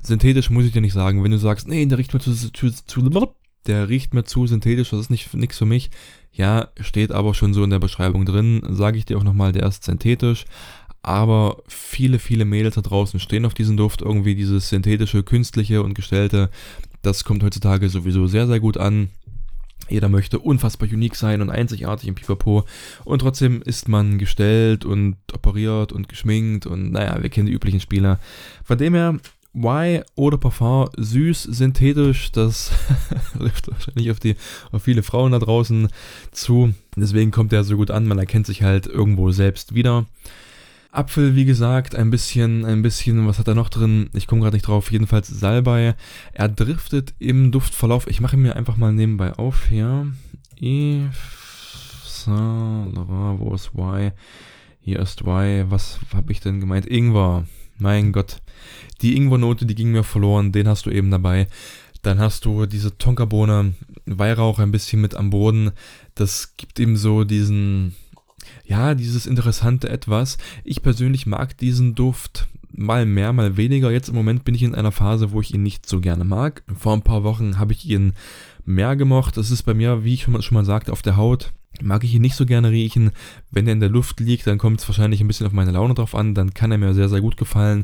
Synthetisch 0.04 0.50
muss 0.50 0.66
ich 0.66 0.72
dir 0.72 0.82
nicht 0.82 0.94
sagen. 0.94 1.24
Wenn 1.24 1.32
du 1.32 1.38
sagst, 1.38 1.68
nee, 1.68 1.86
der 1.86 1.98
riecht 1.98 2.14
mir 2.14 2.20
zu, 2.20 2.34
zu, 2.34 2.72
zu 2.72 3.02
der 3.68 3.90
riecht 3.90 4.14
mir 4.14 4.24
zu 4.24 4.48
synthetisch, 4.48 4.90
das 4.90 5.02
ist 5.02 5.10
nicht 5.12 5.34
nichts 5.36 5.58
für 5.58 5.66
mich. 5.66 5.92
Ja, 6.32 6.70
steht 6.80 7.12
aber 7.12 7.34
schon 7.34 7.54
so 7.54 7.64
in 7.64 7.70
der 7.70 7.80
Beschreibung 7.80 8.26
drin. 8.26 8.64
Sage 8.70 8.98
ich 8.98 9.06
dir 9.06 9.18
auch 9.18 9.24
nochmal, 9.24 9.52
der 9.52 9.68
ist 9.68 9.84
synthetisch 9.84 10.46
aber 11.04 11.64
viele, 11.68 12.20
viele 12.20 12.46
Mädels 12.46 12.76
da 12.76 12.82
draußen 12.82 13.20
stehen 13.20 13.46
auf 13.46 13.54
diesen 13.54 13.78
Duft, 13.78 14.02
irgendwie 14.02 14.36
dieses 14.36 14.70
synthetische, 14.70 15.24
künstliche 15.24 15.84
und 15.84 15.94
gestellte. 15.94 16.50
Das 17.02 17.24
kommt 17.24 17.44
heutzutage 17.44 17.90
sowieso 17.90 18.28
sehr, 18.28 18.48
sehr 18.48 18.60
gut 18.60 18.78
an. 18.78 19.10
Jeder 19.90 20.10
möchte 20.10 20.40
unfassbar 20.40 20.88
unique 20.90 21.16
sein 21.16 21.42
und 21.42 21.50
einzigartig 21.50 22.08
im 22.08 22.16
Pipapo. 22.16 22.66
Und 23.04 23.20
trotzdem 23.20 23.62
ist 23.62 23.90
man 23.90 24.20
gestellt 24.20 24.86
und 24.86 25.18
operiert 25.34 25.92
und 25.92 26.08
geschminkt 26.08 26.66
und 26.66 26.92
naja, 26.92 27.22
wir 27.22 27.30
kennen 27.30 27.48
die 27.48 27.54
üblichen 27.54 27.82
Spieler. 27.82 28.20
Von 28.64 28.78
dem 28.78 28.94
her, 28.94 29.20
Y 29.54 30.04
oder 30.16 30.38
Parfum, 30.38 30.88
süß, 30.96 31.44
synthetisch, 31.44 32.32
das 32.32 32.72
trifft 33.38 33.70
wahrscheinlich 33.70 34.12
auf, 34.12 34.20
die, 34.20 34.36
auf 34.72 34.84
viele 34.84 35.04
Frauen 35.04 35.34
da 35.34 35.40
draußen 35.40 35.90
zu. 36.32 36.74
Deswegen 36.96 37.32
kommt 37.32 37.52
der 37.52 37.66
so 37.66 37.76
gut 37.76 37.92
an, 37.92 38.08
man 38.08 38.20
erkennt 38.20 38.46
sich 38.46 38.64
halt 38.64 38.88
irgendwo 38.88 39.32
selbst 39.32 39.76
wieder. 39.76 40.06
Apfel, 40.92 41.36
wie 41.38 41.46
gesagt, 41.46 41.96
ein 41.96 42.10
bisschen, 42.10 42.66
ein 42.66 42.82
bisschen, 42.82 43.26
was 43.26 43.40
hat 43.40 43.48
er 43.48 43.56
noch 43.56 43.70
drin? 43.70 44.10
Ich 44.14 44.28
komme 44.28 44.42
gerade 44.42 44.58
nicht 44.58 44.68
drauf. 44.68 44.92
Jedenfalls 44.92 45.28
Salbei. 45.28 45.96
Er 46.34 46.50
driftet 46.50 47.14
im 47.18 47.52
Duftverlauf. 47.52 48.08
Ich 48.08 48.20
mache 48.20 48.36
mir 48.36 48.58
einfach 48.58 48.76
mal 48.76 48.92
nebenbei 48.92 49.34
auf 49.34 49.68
hier. 49.68 50.12
Saint 52.04 52.94
Laurent, 52.94 53.40
wo 53.40 53.54
ist 53.54 53.72
Y? 53.74 54.12
Hier 54.82 55.00
ist 55.00 55.22
Y. 55.22 55.72
Was 55.72 56.00
habe 56.14 56.34
ich 56.34 56.42
denn 56.42 56.60
gemeint? 56.60 56.86
Ingwer. 56.86 57.46
Mein 57.80 58.12
Gott. 58.12 58.42
Die 59.02 59.16
Ingwernote, 59.16 59.66
die 59.66 59.76
ging 59.76 59.94
mir 59.94 60.04
verloren. 60.04 60.52
Den 60.52 60.68
hast 60.68 60.86
du 60.86 60.92
eben 60.92 61.10
dabei. 61.10 61.48
Dann 62.02 62.20
hast 62.20 62.44
du 62.46 62.66
diese 62.66 62.98
Tonkabohne, 62.98 63.76
Weihrauch 64.06 64.60
ein 64.60 64.72
bisschen 64.72 65.02
mit 65.02 65.16
am 65.16 65.30
Boden. 65.30 65.72
Das 66.16 66.58
gibt 66.58 66.80
ihm 66.80 66.98
so 66.98 67.24
diesen, 67.24 67.96
ja, 68.72 68.96
dieses 68.96 69.28
interessante 69.28 69.90
Etwas. 69.90 70.38
Ich 70.64 70.82
persönlich 70.82 71.26
mag 71.26 71.58
diesen 71.58 71.94
Duft 71.94 72.48
mal 72.72 73.06
mehr, 73.06 73.34
mal 73.34 73.58
weniger. 73.58 73.92
Jetzt 73.92 74.08
im 74.08 74.16
Moment 74.16 74.46
bin 74.46 74.56
ich 74.56 74.64
in 74.64 74.76
einer 74.76 74.94
Phase, 74.94 75.34
wo 75.34 75.42
ich 75.42 75.54
ihn 75.54 75.62
nicht 75.62 75.86
so 75.90 76.00
gerne 76.00 76.24
mag. 76.24 76.64
Vor 76.74 76.94
ein 76.94 77.02
paar 77.02 77.26
Wochen 77.26 77.60
habe 77.60 77.74
ich 77.74 77.86
ihn 77.86 78.14
mehr 78.64 78.96
gemocht. 78.96 79.36
Das 79.36 79.52
ist 79.52 79.64
bei 79.64 79.74
mir, 79.74 80.06
wie 80.06 80.14
ich 80.14 80.24
schon 80.24 80.54
mal 80.54 80.64
sagte, 80.64 80.94
auf 80.94 81.02
der 81.02 81.18
Haut. 81.18 81.52
Mag 81.82 82.06
ich 82.06 82.16
ihn 82.16 82.22
nicht 82.22 82.36
so 82.36 82.46
gerne 82.46 82.72
riechen. 82.72 83.12
Wenn 83.50 83.68
er 83.68 83.74
in 83.74 83.82
der 83.82 83.90
Luft 83.90 84.22
liegt, 84.22 84.48
dann 84.48 84.58
kommt 84.58 84.80
es 84.80 84.88
wahrscheinlich 84.88 85.20
ein 85.20 85.28
bisschen 85.28 85.48
auf 85.48 85.54
meine 85.54 85.72
Laune 85.72 85.94
drauf 85.94 86.16
an. 86.16 86.34
Dann 86.34 86.54
kann 86.54 86.72
er 86.72 86.78
mir 86.78 86.94
sehr, 86.94 87.10
sehr 87.10 87.20
gut 87.20 87.36
gefallen. 87.36 87.84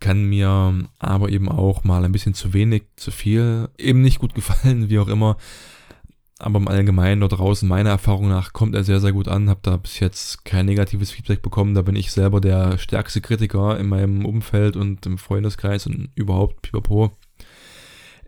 Kann 0.00 0.24
mir 0.24 0.84
aber 0.98 1.30
eben 1.30 1.48
auch 1.48 1.82
mal 1.82 2.04
ein 2.04 2.12
bisschen 2.12 2.34
zu 2.34 2.52
wenig, 2.52 2.82
zu 2.96 3.10
viel, 3.10 3.70
eben 3.78 4.02
nicht 4.02 4.18
gut 4.18 4.34
gefallen, 4.34 4.90
wie 4.90 4.98
auch 4.98 5.08
immer. 5.08 5.38
Aber 6.38 6.58
im 6.58 6.68
Allgemeinen 6.68 7.22
dort 7.22 7.38
draußen, 7.38 7.66
meiner 7.66 7.90
Erfahrung 7.90 8.28
nach, 8.28 8.52
kommt 8.52 8.74
er 8.74 8.84
sehr, 8.84 9.00
sehr 9.00 9.12
gut 9.12 9.26
an. 9.26 9.48
Hab 9.48 9.62
da 9.62 9.78
bis 9.78 10.00
jetzt 10.00 10.44
kein 10.44 10.66
negatives 10.66 11.10
Feedback 11.10 11.40
bekommen. 11.40 11.74
Da 11.74 11.80
bin 11.80 11.96
ich 11.96 12.12
selber 12.12 12.40
der 12.42 12.76
stärkste 12.76 13.22
Kritiker 13.22 13.78
in 13.78 13.88
meinem 13.88 14.26
Umfeld 14.26 14.76
und 14.76 15.06
im 15.06 15.16
Freundeskreis 15.16 15.86
und 15.86 16.10
überhaupt 16.14 16.60
pipapo. 16.60 17.12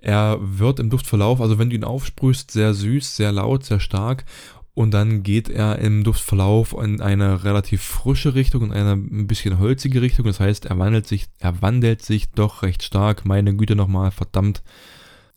Er 0.01 0.38
wird 0.40 0.81
im 0.81 0.90
Duftverlauf, 0.90 1.40
also 1.40 1.59
wenn 1.59 1.71
du 1.71 1.77
ihn 1.77 1.85
aufsprühst, 1.85 2.51
sehr 2.51 2.73
süß, 2.73 3.16
sehr 3.16 3.33
laut, 3.33 3.64
sehr 3.64 3.81
stark. 3.81 4.25
Und 4.73 4.94
dann 4.94 5.25
geht 5.25 5.49
er 5.51 5.81
im 5.81 6.05
Duftverlauf 6.05 6.73
in 6.73 7.01
eine 7.01 7.44
relativ 7.44 7.83
frische 7.83 8.35
Richtung 8.35 8.62
und 8.62 8.73
eine 8.73 8.92
ein 8.92 9.27
bisschen 9.27 9.59
holzige 9.59 10.01
Richtung. 10.01 10.25
Das 10.25 10.40
heißt, 10.40 10.66
er 10.66 10.79
wandelt 10.79 11.07
sich, 11.07 11.27
er 11.40 11.61
wandelt 11.61 12.01
sich 12.03 12.31
doch 12.31 12.62
recht 12.62 12.85
stark. 12.85 13.25
Meine 13.27 13.55
Güte 13.55 13.75
nochmal, 13.75 14.12
verdammt 14.12 14.62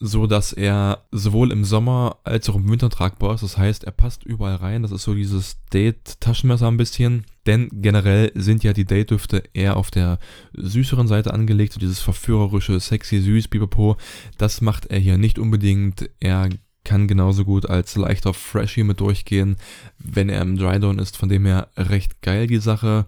so 0.04 0.26
dass 0.26 0.52
er 0.52 1.06
sowohl 1.12 1.52
im 1.52 1.64
Sommer 1.64 2.18
als 2.24 2.50
auch 2.50 2.56
im 2.56 2.70
Winter 2.70 2.90
tragbar 2.90 3.36
ist. 3.36 3.44
Das 3.44 3.58
heißt, 3.58 3.84
er 3.84 3.92
passt 3.92 4.24
überall 4.24 4.56
rein. 4.56 4.82
Das 4.82 4.92
ist 4.92 5.04
so 5.04 5.14
dieses 5.14 5.58
Date-Taschenmesser 5.72 6.68
ein 6.68 6.78
bisschen. 6.78 7.26
Denn 7.46 7.70
generell 7.72 8.32
sind 8.34 8.64
ja 8.64 8.74
die 8.74 8.86
Date-Düfte 8.86 9.44
eher 9.54 9.78
auf 9.78 9.92
der 9.92 10.18
süßeren 10.54 11.08
Seite 11.08 11.36
angelegt. 11.36 11.74
So 11.74 11.80
dieses 11.80 12.00
verführerische, 12.00 12.80
sexy, 12.80 13.20
süß, 13.22 13.48
bipapo. 13.50 13.96
Das 14.40 14.60
macht 14.60 14.88
er 14.88 14.98
hier 14.98 15.20
nicht 15.20 15.38
unbedingt. 15.38 16.10
Er 16.20 16.50
kann 16.84 17.08
genauso 17.08 17.46
gut 17.46 17.70
als 17.70 17.96
leichter 17.96 18.34
Freshie 18.34 18.84
mit 18.84 19.00
durchgehen, 19.02 19.56
wenn 20.00 20.30
er 20.30 20.42
im 20.42 20.58
Drydown 20.58 20.98
ist. 20.98 21.16
Von 21.16 21.30
dem 21.30 21.46
her 21.46 21.68
recht 21.78 22.24
geil 22.24 22.48
die 22.48 22.58
Sache. 22.58 23.06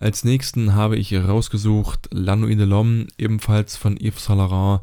Als 0.00 0.24
nächsten 0.24 0.74
habe 0.74 0.96
ich 0.96 1.14
rausgesucht 1.14 2.08
Lanois 2.10 2.56
de 2.56 2.64
L'Homme, 2.66 3.08
ebenfalls 3.18 3.76
von 3.76 3.98
Yves 3.98 4.24
Saint 4.24 4.38
Laurent. 4.38 4.80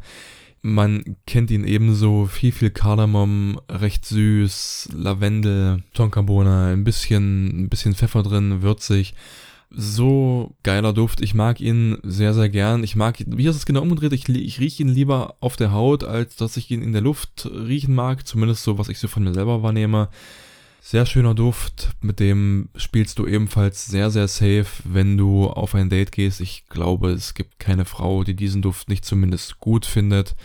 Man 0.61 1.15
kennt 1.25 1.51
ihn 1.51 1.63
ebenso, 1.63 2.25
viel, 2.25 2.51
viel 2.51 2.69
Kardamom, 2.69 3.59
recht 3.69 4.05
süß, 4.05 4.89
Lavendel, 4.93 5.83
Tonkabohne, 5.93 6.73
ein 6.73 6.83
bisschen, 6.83 7.63
ein 7.63 7.69
bisschen 7.69 7.95
Pfeffer 7.95 8.23
drin, 8.23 8.61
würzig. 8.61 9.13
So 9.71 10.55
geiler 10.63 10.93
Duft. 10.93 11.21
Ich 11.21 11.33
mag 11.33 11.61
ihn 11.61 11.97
sehr, 12.01 12.33
sehr 12.33 12.49
gern. 12.49 12.83
Ich 12.83 12.95
mag, 12.95 13.23
wie 13.25 13.45
ist 13.45 13.55
es 13.55 13.67
genau 13.67 13.83
umgedreht? 13.83 14.13
Ich, 14.13 14.27
ich 14.27 14.59
rieche 14.59 14.81
ihn 14.81 14.89
lieber 14.89 15.35
auf 15.41 15.57
der 15.57 15.71
Haut, 15.71 16.03
als 16.03 16.35
dass 16.35 16.57
ich 16.57 16.71
ihn 16.71 16.81
in 16.81 16.91
der 16.91 17.01
Luft 17.01 17.47
riechen 17.53 17.93
mag. 17.93 18.27
Zumindest 18.27 18.63
so, 18.63 18.79
was 18.79 18.89
ich 18.89 18.97
so 18.97 19.07
von 19.07 19.23
mir 19.23 19.33
selber 19.33 19.61
wahrnehme. 19.61 20.09
Sehr 20.81 21.05
schöner 21.05 21.35
Duft, 21.35 21.91
mit 22.01 22.19
dem 22.19 22.69
spielst 22.75 23.19
du 23.19 23.27
ebenfalls 23.27 23.85
sehr, 23.85 24.09
sehr 24.09 24.27
safe, 24.27 24.67
wenn 24.85 25.17
du 25.17 25.47
auf 25.47 25.75
ein 25.75 25.89
Date 25.89 26.11
gehst. 26.11 26.39
Ich 26.39 26.67
glaube, 26.69 27.11
es 27.11 27.33
gibt 27.33 27.59
keine 27.59 27.85
Frau, 27.85 28.23
die 28.23 28.33
diesen 28.33 28.61
Duft 28.61 28.87
nicht 28.87 29.03
zumindest 29.03 29.59
gut 29.59 29.85
findet. 29.85 30.35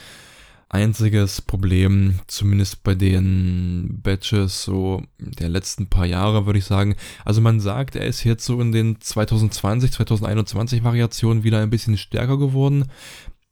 Einziges 0.68 1.40
Problem, 1.40 2.18
zumindest 2.26 2.82
bei 2.82 2.96
den 2.96 4.00
Batches 4.02 4.64
so 4.64 5.02
der 5.18 5.48
letzten 5.48 5.86
paar 5.86 6.04
Jahre, 6.04 6.46
würde 6.46 6.58
ich 6.58 6.64
sagen. 6.64 6.96
Also 7.24 7.40
man 7.40 7.60
sagt, 7.60 7.94
er 7.94 8.06
ist 8.06 8.24
jetzt 8.24 8.44
so 8.44 8.60
in 8.60 8.72
den 8.72 9.00
2020, 9.00 9.92
2021 9.92 10.82
Variationen 10.82 11.44
wieder 11.44 11.60
ein 11.60 11.70
bisschen 11.70 11.96
stärker 11.96 12.38
geworden. 12.38 12.86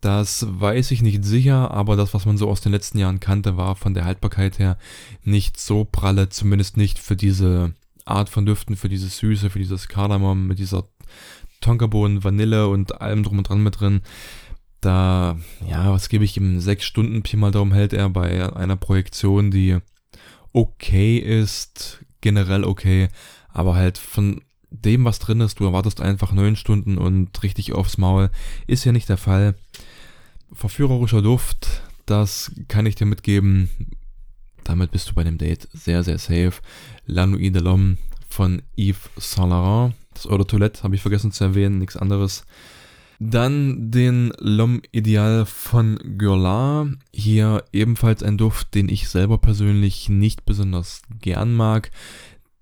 Das 0.02 0.44
weiß 0.48 0.90
ich 0.90 1.00
nicht 1.00 1.24
sicher, 1.24 1.70
aber 1.70 1.94
das, 1.94 2.12
was 2.12 2.26
man 2.26 2.36
so 2.36 2.50
aus 2.50 2.60
den 2.60 2.72
letzten 2.72 2.98
Jahren 2.98 3.20
kannte, 3.20 3.56
war 3.56 3.76
von 3.76 3.94
der 3.94 4.04
Haltbarkeit 4.04 4.58
her 4.58 4.76
nicht 5.22 5.60
so 5.60 5.84
pralle, 5.84 6.28
zumindest 6.28 6.76
nicht 6.76 6.98
für 6.98 7.14
diese 7.14 7.74
Art 8.04 8.28
von 8.28 8.44
Düften, 8.44 8.74
für 8.74 8.88
diese 8.88 9.06
Süße, 9.06 9.48
für 9.48 9.60
dieses 9.60 9.86
Kardamom 9.86 10.48
mit 10.48 10.58
dieser 10.58 10.88
Tonkabohnen, 11.60 12.24
Vanille 12.24 12.66
und 12.66 13.00
allem 13.00 13.22
drum 13.22 13.38
und 13.38 13.48
dran 13.48 13.62
mit 13.62 13.78
drin. 13.78 14.00
Da, 14.80 15.38
ja, 15.68 15.92
was 15.92 16.08
gebe 16.08 16.24
ich 16.24 16.36
ihm? 16.36 16.58
Sechs 16.58 16.84
Stunden 16.84 17.22
Pi 17.22 17.36
mal 17.36 17.52
Daumen 17.52 17.72
hält 17.72 17.92
er 17.92 18.10
bei 18.10 18.52
einer 18.56 18.76
Projektion, 18.76 19.52
die 19.52 19.78
okay 20.52 21.18
ist, 21.18 22.04
generell 22.20 22.64
okay, 22.64 23.06
aber 23.50 23.76
halt 23.76 23.98
von 23.98 24.40
dem, 24.70 25.04
was 25.04 25.20
drin 25.20 25.40
ist, 25.40 25.60
du 25.60 25.64
erwartest 25.64 26.00
einfach 26.00 26.32
neun 26.32 26.56
Stunden 26.56 26.98
und 26.98 27.40
richtig 27.44 27.72
aufs 27.72 27.98
Maul, 27.98 28.30
ist 28.66 28.84
ja 28.84 28.90
nicht 28.90 29.08
der 29.08 29.16
Fall. 29.16 29.54
Verführerischer 30.52 31.22
Duft, 31.22 31.82
das 32.06 32.52
kann 32.68 32.86
ich 32.86 32.94
dir 32.94 33.06
mitgeben. 33.06 33.70
Damit 34.64 34.90
bist 34.90 35.10
du 35.10 35.14
bei 35.14 35.24
dem 35.24 35.38
Date 35.38 35.68
sehr, 35.72 36.02
sehr 36.02 36.18
safe. 36.18 36.54
La 37.06 37.26
Nuit 37.26 37.54
de 37.54 37.62
l'Homme 37.62 37.96
von 38.28 38.62
Yves 38.76 39.10
Saint 39.16 39.50
Laurent. 39.50 39.94
Das 40.14 40.26
Eau 40.26 40.36
de 40.36 40.46
Toilette 40.46 40.82
habe 40.82 40.94
ich 40.94 41.02
vergessen 41.02 41.32
zu 41.32 41.44
erwähnen, 41.44 41.78
nichts 41.78 41.96
anderes. 41.96 42.44
Dann 43.18 43.90
den 43.90 44.32
L'Homme 44.32 44.82
Ideal 44.92 45.46
von 45.46 45.98
Guerlain. 46.18 46.98
Hier 47.12 47.64
ebenfalls 47.72 48.22
ein 48.22 48.38
Duft, 48.38 48.74
den 48.74 48.88
ich 48.88 49.08
selber 49.08 49.38
persönlich 49.38 50.08
nicht 50.08 50.44
besonders 50.44 51.02
gern 51.20 51.54
mag 51.54 51.90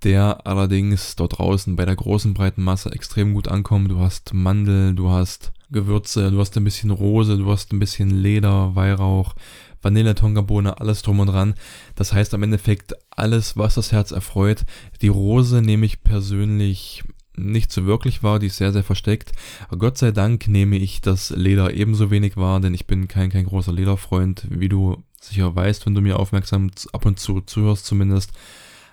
der 0.02 0.46
allerdings 0.46 1.16
dort 1.16 1.38
draußen 1.38 1.76
bei 1.76 1.84
der 1.84 1.96
großen 1.96 2.34
breiten 2.34 2.62
Masse 2.62 2.90
extrem 2.90 3.34
gut 3.34 3.48
ankommt. 3.48 3.90
Du 3.90 3.98
hast 4.00 4.32
Mandel, 4.32 4.94
du 4.94 5.10
hast 5.10 5.52
Gewürze, 5.70 6.30
du 6.30 6.40
hast 6.40 6.56
ein 6.56 6.64
bisschen 6.64 6.90
Rose, 6.90 7.36
du 7.36 7.50
hast 7.50 7.72
ein 7.72 7.78
bisschen 7.78 8.10
Leder, 8.10 8.74
Weihrauch, 8.74 9.34
Vanille, 9.82 10.14
Tongabohne, 10.14 10.80
alles 10.80 11.02
drum 11.02 11.20
und 11.20 11.28
dran. 11.28 11.54
Das 11.94 12.12
heißt 12.12 12.34
am 12.34 12.42
Endeffekt 12.42 12.94
alles, 13.10 13.56
was 13.56 13.74
das 13.76 13.92
Herz 13.92 14.10
erfreut. 14.10 14.64
Die 15.00 15.08
Rose 15.08 15.62
nehme 15.62 15.86
ich 15.86 16.02
persönlich 16.02 17.04
nicht 17.36 17.72
so 17.72 17.86
wirklich 17.86 18.22
wahr, 18.22 18.38
die 18.38 18.48
ist 18.48 18.56
sehr, 18.56 18.72
sehr 18.72 18.84
versteckt. 18.84 19.32
Gott 19.78 19.96
sei 19.96 20.10
Dank 20.10 20.48
nehme 20.48 20.76
ich 20.76 21.00
das 21.00 21.30
Leder 21.30 21.72
ebenso 21.72 22.10
wenig 22.10 22.36
wahr, 22.36 22.60
denn 22.60 22.74
ich 22.74 22.86
bin 22.86 23.08
kein, 23.08 23.30
kein 23.30 23.46
großer 23.46 23.72
Lederfreund, 23.72 24.46
wie 24.50 24.68
du 24.68 25.02
sicher 25.20 25.54
weißt, 25.54 25.86
wenn 25.86 25.94
du 25.94 26.02
mir 26.02 26.18
aufmerksam 26.18 26.70
ab 26.92 27.06
und 27.06 27.18
zu 27.18 27.40
zuhörst 27.40 27.86
zumindest 27.86 28.32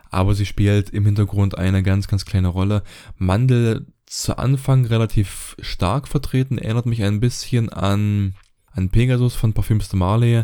aber 0.10 0.36
sie 0.36 0.46
spielt 0.46 0.90
im 0.90 1.06
Hintergrund 1.06 1.58
eine 1.58 1.84
ganz, 1.84 2.08
ganz 2.08 2.26
kleine 2.26 2.48
Rolle. 2.48 2.84
Mandel 3.18 3.88
zu 4.08 4.38
Anfang 4.38 4.86
relativ 4.86 5.56
stark 5.60 6.08
vertreten, 6.08 6.58
erinnert 6.58 6.86
mich 6.86 7.04
ein 7.04 7.20
bisschen 7.20 7.70
an, 7.70 8.34
an 8.72 8.90
Pegasus 8.90 9.36
von 9.36 9.54
Parfüms 9.54 9.90
de 9.90 10.00
Marley. 10.00 10.44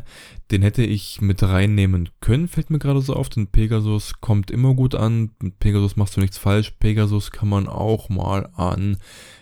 Den 0.51 0.61
hätte 0.61 0.83
ich 0.83 1.21
mit 1.21 1.41
reinnehmen 1.41 2.09
können, 2.19 2.47
fällt 2.47 2.69
mir 2.69 2.79
gerade 2.79 3.01
so 3.01 3.15
auf, 3.15 3.29
denn 3.29 3.47
Pegasus 3.47 4.15
kommt 4.19 4.51
immer 4.51 4.73
gut 4.73 4.95
an. 4.95 5.31
Mit 5.41 5.59
Pegasus 5.59 5.95
machst 5.95 6.17
du 6.17 6.21
nichts 6.21 6.37
falsch. 6.37 6.71
Pegasus 6.79 7.31
kann 7.31 7.49
man 7.49 7.67
auch 7.67 8.09
mal 8.09 8.49
an 8.55 8.97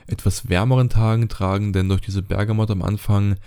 etwas 0.08 0.48
wärmeren 0.50 0.90
Tagen 0.90 1.28
tragen, 1.28 1.74
denn 1.74 1.90
durch 1.90 2.02
diese 2.02 2.22
Bergamot 2.22 2.70
am 2.70 2.84
Anfang 2.84 3.38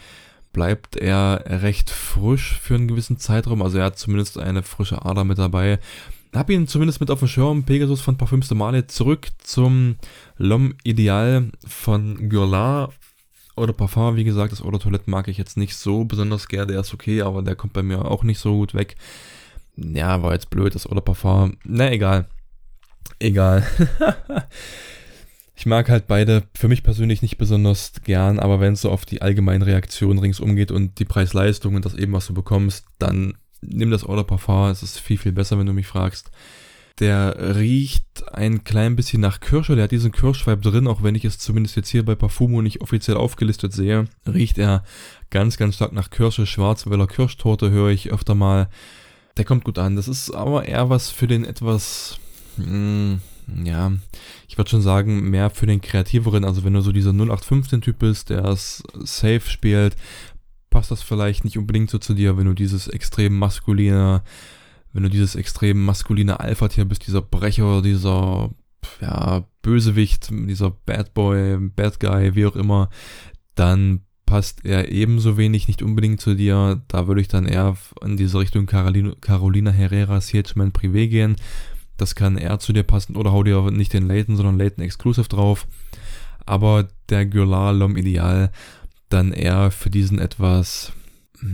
bleibt 0.53 0.97
er 0.97 1.45
recht 1.47 1.91
frisch 1.91 2.59
für 2.59 2.75
einen 2.75 2.89
gewissen 2.89 3.19
Zeitraum. 3.19 3.63
Also 3.63 3.79
er 3.79 3.87
hat 3.87 3.99
zumindest 3.99 4.39
eine 4.39 4.63
frische 4.63 5.05
Ader 5.05 5.25
mit 5.25 5.39
dabei 5.39 5.79
habe 6.37 6.53
ihn 6.53 6.67
zumindest 6.67 7.01
mit 7.01 7.11
auf 7.11 7.21
dem 7.21 7.29
Schirm. 7.29 7.65
Pegasus 7.65 8.01
von 8.01 8.17
Parfüms 8.17 8.49
de 8.49 8.57
Male 8.57 8.87
zurück 8.87 9.29
zum 9.39 9.97
L'Homme 10.39 10.75
Ideal 10.83 11.51
von 11.67 12.29
Guerlain 12.29 12.89
oder 13.57 13.73
Parfum. 13.73 14.17
Wie 14.17 14.25
gesagt, 14.25 14.53
das 14.53 14.61
de 14.61 14.79
Toilette 14.79 15.11
mag 15.11 15.29
ich 15.29 15.39
jetzt 15.39 15.57
nicht 15.57 15.77
so 15.77 16.05
besonders 16.05 16.49
gerne. 16.49 16.73
Der 16.73 16.81
ist 16.81 16.95
okay, 16.95 17.23
aber 17.23 17.43
der 17.43 17.57
kommt 17.57 17.73
bei 17.73 17.83
mir 17.83 18.05
auch 18.05 18.25
nicht 18.25 18.39
so 18.39 18.55
gut 18.55 18.75
weg. 18.75 18.97
Ja, 19.77 20.23
war 20.23 20.33
jetzt 20.33 20.51
blöd, 20.51 20.75
das 20.75 20.85
de 20.85 21.01
Parfum. 21.01 21.57
Na, 21.65 21.91
egal. 21.91 22.27
Egal. 23.19 23.67
ich 25.57 25.67
mag 25.67 25.89
halt 25.89 26.07
beide 26.07 26.45
für 26.55 26.69
mich 26.69 26.83
persönlich 26.83 27.23
nicht 27.23 27.39
besonders 27.39 27.93
gern, 28.05 28.39
aber 28.39 28.61
wenn 28.61 28.75
es 28.75 28.83
so 28.83 28.91
auf 28.91 29.05
die 29.05 29.23
allgemeine 29.23 29.67
Reaktion 29.67 30.19
ringsum 30.19 30.57
geht 30.57 30.71
und 30.71 30.99
die 30.99 31.05
Preis-Leistung 31.05 31.75
und 31.75 31.85
das 31.85 31.95
eben, 31.95 32.13
was 32.13 32.27
du 32.27 32.35
bekommst, 32.35 32.87
dann 32.99 33.35
nimm 33.69 33.91
das 33.91 34.05
Eau 34.05 34.15
de 34.17 34.25
Parfum, 34.25 34.71
es 34.71 34.83
ist 34.83 34.99
viel, 34.99 35.19
viel 35.19 35.33
besser, 35.33 35.59
wenn 35.59 35.67
du 35.67 35.73
mich 35.73 35.87
fragst. 35.87 36.31
Der 37.01 37.57
riecht 37.57 38.33
ein 38.33 38.63
klein 38.63 38.95
bisschen 38.95 39.21
nach 39.21 39.41
Kirsche, 39.41 39.75
der 39.75 39.85
hat 39.85 39.91
diesen 39.91 40.13
Kirschweib 40.13 40.63
drin, 40.63 40.87
auch 40.87 41.03
wenn 41.03 41.17
ich 41.17 41.25
es 41.25 41.39
zumindest 41.39 41.75
jetzt 41.75 41.89
hier 41.89 42.05
bei 42.05 42.15
Parfumo 42.15 42.63
nicht 42.63 42.83
offiziell 42.83 43.17
aufgelistet 43.17 43.73
sehe, 43.73 44.07
riecht 44.29 44.59
er 44.59 44.85
ganz, 45.31 45.57
ganz 45.57 45.75
stark 45.75 45.93
nach 45.93 46.11
Kirsche, 46.11 46.47
Schwarzwälder 46.47 47.09
Kirschtorte 47.09 47.71
höre 47.71 47.91
ich 47.91 48.13
öfter 48.13 48.37
mal. 48.37 48.69
Der 49.37 49.45
kommt 49.45 49.65
gut 49.65 49.79
an. 49.79 49.97
Das 49.97 50.07
ist 50.07 50.31
aber 50.31 50.67
eher 50.67 50.89
was 50.89 51.11
für 51.11 51.27
den 51.27 51.45
etwas, 51.45 52.21
mh, 52.59 52.67
hm, 52.67 53.21
ja, 53.65 53.93
ich 54.49 54.57
würde 54.57 54.71
schon 54.71 54.81
sagen, 54.83 55.31
mehr 55.31 55.51
für 55.51 55.67
den 55.67 55.81
kreativeren, 55.81 56.45
also 56.45 56.65
wenn 56.65 56.73
du 56.73 56.81
so 56.81 56.93
dieser 56.93 57.11
0815-Typ 57.11 57.99
bist, 57.99 58.31
der 58.31 58.45
es 58.45 58.83
safe 59.03 59.43
spielt, 59.47 59.97
passt 60.75 60.91
das 60.91 61.03
vielleicht 61.03 61.45
nicht 61.45 61.57
unbedingt 61.57 61.89
so 61.89 61.99
zu 61.99 62.15
dir, 62.15 62.37
wenn 62.37 62.47
du 62.47 62.53
dieses 62.53 62.89
extrem 62.89 63.39
maskuline, 63.39 64.23
wenn 64.93 65.05
du 65.05 65.09
dieses 65.09 65.37
extrem 65.37 65.85
maskuline 65.85 66.41
Alpha-Tier 66.41 66.85
bist, 66.85 67.07
dieser 67.07 67.23
Brecher, 67.23 67.81
dieser 67.81 68.51
ja, 69.01 69.45
Bösewicht, 69.63 70.31
dieser 70.33 70.73
Bad 70.73 71.15
Boy, 71.15 71.59
Bad 71.61 72.01
Guy, 72.01 72.35
wie 72.35 72.47
auch 72.47 72.57
immer, 72.57 72.91
dann 73.55 74.01
passt 74.27 74.65
er 74.65 74.91
ebenso 74.91 75.37
wenig 75.37 75.69
nicht 75.69 75.81
unbedingt 75.81 76.21
zu 76.21 76.35
dir. 76.35 76.83
Da 76.89 77.07
würde 77.07 77.21
ich 77.21 77.29
dann 77.29 77.47
eher 77.47 77.77
in 78.05 78.17
diese 78.17 78.41
Richtung 78.41 78.67
Carolina, 78.67 79.15
Carolina 79.21 79.71
Herrera 79.71 80.21
Sietchman 80.21 80.73
Privé 80.73 81.07
gehen. 81.07 81.37
Das 81.97 82.17
kann 82.17 82.37
eher 82.37 82.59
zu 82.59 82.73
dir 82.73 82.83
passen 82.83 83.15
oder 83.15 83.31
hau 83.31 83.45
dir 83.45 83.71
nicht 83.71 83.93
den 83.93 84.09
Layton, 84.09 84.35
sondern 84.35 84.59
Layton 84.59 84.83
Exclusive 84.83 85.29
drauf. 85.29 85.69
Aber 86.47 86.89
der 87.11 87.27
Gular 87.27 87.73
Lom 87.73 87.97
Ideal 87.97 88.51
dann 89.09 89.33
eher 89.33 89.71
für 89.71 89.91
diesen 89.91 90.19
etwas, 90.19 90.93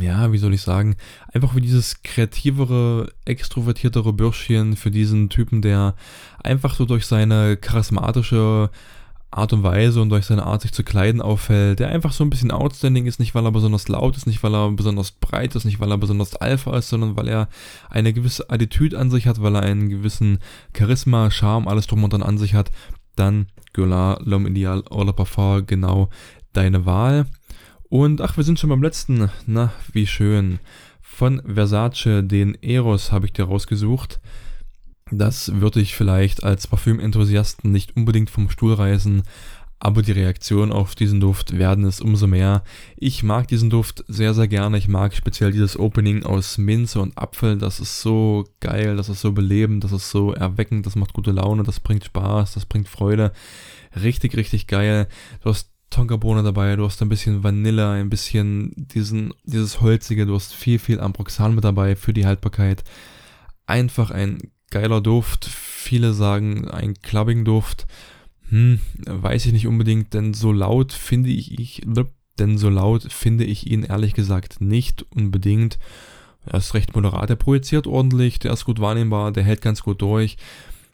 ja, 0.01 0.33
wie 0.33 0.39
soll 0.39 0.55
ich 0.55 0.63
sagen, 0.63 0.97
einfach 1.33 1.53
für 1.53 1.61
dieses 1.61 2.03
kreativere, 2.03 3.13
extrovertiertere 3.25 4.13
Bürschchen, 4.13 4.77
für 4.77 4.91
diesen 4.91 5.29
Typen, 5.29 5.63
der 5.63 5.95
einfach 6.43 6.75
so 6.75 6.85
durch 6.85 7.07
seine 7.07 7.57
charismatische 7.57 8.71
Art 9.33 9.53
und 9.53 9.63
Weise 9.63 10.03
und 10.03 10.09
durch 10.09 10.27
seine 10.27 10.45
Art, 10.45 10.63
sich 10.63 10.73
zu 10.73 10.83
kleiden 10.83 11.23
auffällt, 11.23 11.79
der 11.79 11.89
einfach 11.89 12.13
so 12.13 12.25
ein 12.25 12.31
bisschen 12.31 12.51
outstanding 12.51 13.07
ist, 13.07 13.21
nicht 13.21 13.35
weil 13.35 13.45
er 13.45 13.53
besonders 13.53 13.87
laut 13.87 14.17
ist, 14.17 14.27
nicht 14.27 14.43
weil 14.43 14.55
er 14.55 14.71
besonders 14.73 15.13
breit 15.13 15.55
ist, 15.55 15.65
nicht 15.65 15.79
weil 15.79 15.91
er 15.93 15.99
besonders 15.99 16.35
alpha 16.35 16.77
ist, 16.77 16.89
sondern 16.89 17.17
weil 17.17 17.29
er 17.29 17.49
eine 17.91 18.13
gewisse 18.13 18.51
Attitüde 18.51 18.99
an 18.99 19.11
sich 19.11 19.29
hat, 19.29 19.41
weil 19.41 19.55
er 19.55 19.63
einen 19.63 19.89
gewissen 19.89 20.41
Charisma, 20.77 21.31
Charme, 21.31 21.69
alles 21.69 21.87
drum 21.87 22.03
und 22.03 22.13
dran 22.13 22.25
an 22.25 22.39
sich 22.39 22.55
hat, 22.55 22.73
dann 23.15 23.47
Gueulard, 23.73 24.23
L'Homme 24.23 24.49
Ideal, 24.49 24.83
Orla 24.91 25.13
Parfum, 25.13 25.65
genau 25.65 26.09
deine 26.53 26.85
Wahl. 26.85 27.27
Und 27.91 28.21
ach, 28.21 28.37
wir 28.37 28.45
sind 28.45 28.59
schon 28.59 28.71
beim 28.71 28.83
letzten. 28.83 29.31
Na, 29.47 29.73
wie 29.93 30.07
schön. 30.07 30.61
Von 31.03 31.43
Versace, 31.45 32.23
den 32.23 32.55
Eros, 32.63 33.11
habe 33.11 33.27
ich 33.27 33.33
dir 33.33 33.45
rausgesucht. 33.45 34.21
Das 35.11 35.61
würde 35.61 35.81
ich 35.81 35.97
vielleicht 35.97 36.45
als 36.45 36.69
Parfüm-Enthusiasten 36.69 37.73
nicht 37.73 37.97
unbedingt 37.97 38.31
vom 38.31 38.49
Stuhl 38.49 38.75
reißen, 38.75 39.25
aber 39.81 40.03
die 40.03 40.13
Reaktionen 40.13 40.71
auf 40.71 40.95
diesen 40.95 41.19
Duft 41.19 41.59
werden 41.59 41.85
es 41.85 42.01
umso 42.01 42.29
mehr. 42.29 42.63
Ich 42.97 43.25
mag 43.25 43.49
diesen 43.49 43.71
Duft 43.71 44.05
sehr, 44.07 44.35
sehr 44.35 44.47
gerne. 44.47 44.79
Ich 44.79 44.87
mag 44.87 45.13
speziell 45.13 45.51
dieses 45.51 45.77
Opening 45.77 46.23
aus 46.23 46.59
Minze 46.59 47.01
und 47.01 47.19
Apfel. 47.19 47.59
Das 47.59 47.81
ist 47.81 48.03
so 48.03 48.45
geil, 48.61 48.97
das 48.97 49.09
ist 49.09 49.21
so 49.21 49.33
belebend, 49.33 49.83
das 49.83 49.91
ist 49.91 50.11
so 50.11 50.33
erweckend, 50.33 50.87
das 50.87 50.95
macht 50.95 51.13
gute 51.13 51.33
Laune, 51.33 51.65
das 51.65 51.81
bringt 51.81 52.05
Spaß, 52.05 52.55
das 52.55 52.67
bringt 52.67 52.89
Freude. 52.89 53.33
Richtig, 54.01 54.37
richtig 54.37 54.69
geil. 54.69 55.09
Du 55.43 55.51
hast 55.51 55.71
Tonkabohne 55.91 56.43
dabei, 56.45 56.77
du 56.77 56.85
hast 56.85 57.03
ein 57.03 57.09
bisschen 57.09 57.43
Vanille, 57.43 57.89
ein 57.89 58.11
bisschen 58.11 58.73
diesen, 58.77 59.35
dieses 59.45 59.81
Holzige, 59.81 60.25
du 60.25 60.35
hast 60.35 60.55
viel, 60.55 60.79
viel 60.79 61.01
Ambroxan 61.01 61.55
mit 61.55 61.65
dabei 61.65 61.97
für 61.97 62.13
die 62.13 62.27
Haltbarkeit. 62.27 62.85
Einfach 63.67 64.11
ein 64.11 64.39
geiler 64.71 65.01
Duft. 65.01 65.47
Viele 65.47 66.13
sagen 66.13 66.69
ein 66.69 66.95
Clubbing-Duft. 66.95 67.87
Hm, 68.51 68.81
weiß 69.07 69.47
ich 69.47 69.53
nicht 69.53 69.67
unbedingt, 69.67 70.15
denn 70.15 70.33
so 70.33 70.53
laut 70.53 70.93
finde 70.93 71.31
ich, 71.31 71.59
ich 71.59 71.83
denn 72.39 72.57
so 72.57 72.71
laut 72.71 73.13
finde 73.13 73.45
ich 73.45 73.71
ihn 73.71 73.83
ehrlich 73.83 74.15
gesagt 74.15 74.61
nicht 74.61 75.05
unbedingt. 75.15 75.79
Er 76.47 76.59
ist 76.59 76.75
recht 76.75 76.95
moderat, 76.95 77.29
er 77.31 77.37
projiziert 77.37 77.87
ordentlich, 77.87 78.39
der 78.39 78.53
ist 78.53 78.65
gut 78.65 78.81
wahrnehmbar, 78.81 79.31
der 79.31 79.43
hält 79.43 79.61
ganz 79.61 79.83
gut 79.83 80.01
durch 80.01 80.37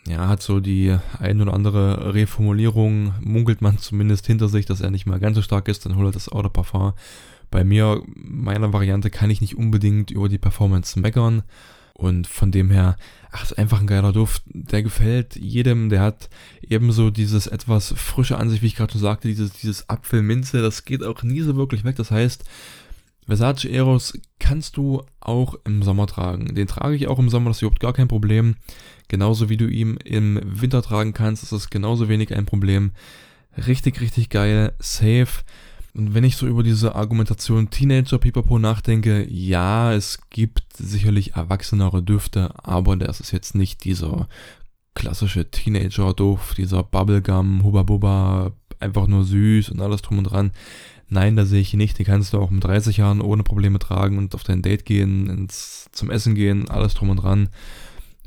ja, 0.07 0.29
hat 0.29 0.43
so 0.43 0.61
die 0.61 0.97
ein 1.19 1.41
oder 1.41 1.55
andere 1.55 2.15
Reformulierung, 2.15 3.15
munkelt 3.21 3.61
man 3.61 3.79
zumindest 3.79 4.27
hinter 4.27 4.49
sich, 4.49 4.67
dass 4.67 4.81
er 4.81 4.91
nicht 4.91 5.07
mehr 5.07 5.19
ganz 5.19 5.37
so 5.37 5.43
stark 5.43 5.69
ist, 5.69 5.85
dann 5.85 5.97
holt 5.97 6.09
er 6.09 6.13
das 6.13 6.27
de 6.27 6.51
Parfum. 6.51 6.93
Bei 7.51 7.65
mir, 7.65 8.03
meiner 8.15 8.73
Variante, 8.73 9.11
kann 9.11 9.31
ich 9.31 9.41
nicht 9.41 9.57
unbedingt 9.57 10.11
über 10.11 10.29
die 10.29 10.39
Performance 10.39 10.99
meckern. 10.99 11.43
Und 11.95 12.27
von 12.27 12.51
dem 12.51 12.71
her, 12.71 12.97
ach, 13.31 13.45
ist 13.45 13.57
einfach 13.57 13.81
ein 13.81 13.87
geiler 13.87 14.13
Duft. 14.13 14.43
Der 14.47 14.83
gefällt 14.83 15.35
jedem. 15.37 15.89
Der 15.89 16.03
hat 16.03 16.29
ebenso 16.61 17.11
dieses 17.11 17.47
etwas 17.47 17.95
frische 17.97 18.37
an 18.37 18.51
sich, 18.51 18.61
wie 18.61 18.67
ich 18.67 18.77
gerade 18.77 18.93
schon 18.93 19.01
sagte, 19.01 19.29
dieses, 19.29 19.53
dieses 19.53 19.89
Apfelminze. 19.89 20.61
Das 20.61 20.85
geht 20.85 21.03
auch 21.03 21.23
nie 21.23 21.41
so 21.41 21.57
wirklich 21.57 21.85
weg. 21.85 21.97
Das 21.97 22.11
heißt, 22.11 22.45
Versace 23.27 23.65
Eros 23.67 24.19
kannst 24.39 24.77
du 24.77 25.03
auch 25.21 25.57
im 25.65 25.83
Sommer 25.83 26.07
tragen. 26.07 26.55
Den 26.55 26.69
trage 26.69 26.95
ich 26.95 27.09
auch 27.09 27.19
im 27.19 27.29
Sommer, 27.29 27.51
das 27.51 27.59
ist 27.59 27.63
überhaupt 27.63 27.81
gar 27.81 27.93
kein 27.93 28.09
Problem. 28.09 28.57
Genauso 29.09 29.49
wie 29.49 29.57
du 29.57 29.67
ihn 29.67 29.97
im 30.05 30.41
Winter 30.45 30.83
tragen 30.83 31.13
kannst, 31.13 31.43
ist 31.43 31.53
das 31.53 31.71
genauso 31.71 32.09
wenig 32.09 32.35
ein 32.35 32.47
Problem. 32.47 32.93
Richtig, 33.67 34.01
richtig 34.01 34.31
geil, 34.31 34.75
safe. 34.79 35.43
Und 35.95 36.15
wenn 36.15 36.25
ich 36.25 36.37
so 36.37 36.47
über 36.47 36.63
diese 36.63 36.95
Argumentation 36.95 37.71
Teenager 37.71 38.19
Pipapo 38.19 38.59
nachdenke, 38.59 39.27
ja, 39.29 39.95
es 39.95 40.19
gibt 40.29 40.77
sicherlich 40.77 41.35
erwachsenere 41.35 42.03
Düfte, 42.03 42.53
aber 42.63 42.97
das 42.97 43.21
ist 43.21 43.33
jetzt 43.33 43.55
nicht 43.55 43.85
dieser 43.85 44.29
klassische 44.95 45.51
Teenager-Duft, 45.51 46.59
dieser 46.59 46.83
Bubblegum, 46.83 47.63
Hubba 47.63 47.83
Bubba, 47.83 48.53
einfach 48.79 49.07
nur 49.07 49.25
süß 49.25 49.71
und 49.71 49.81
alles 49.81 50.03
drum 50.03 50.19
und 50.19 50.25
dran. 50.25 50.53
Nein, 51.09 51.37
da 51.37 51.45
sehe 51.45 51.61
ich 51.61 51.75
nicht. 51.75 51.99
Den 51.99 52.07
kannst 52.07 52.33
du 52.33 52.39
auch 52.39 52.51
mit 52.51 52.65
30 52.65 52.97
Jahren 52.97 53.21
ohne 53.21 53.43
Probleme 53.43 53.79
tragen 53.79 54.19
und 54.19 54.35
auf 54.35 54.43
dein 54.43 54.63
Date 54.63 54.85
gehen, 54.85 55.29
ins, 55.29 55.89
zum 55.93 56.11
Essen 56.11 56.35
gehen, 56.35 56.69
alles 56.69 56.95
drum 56.95 57.11
und 57.11 57.19
dran. 57.19 57.49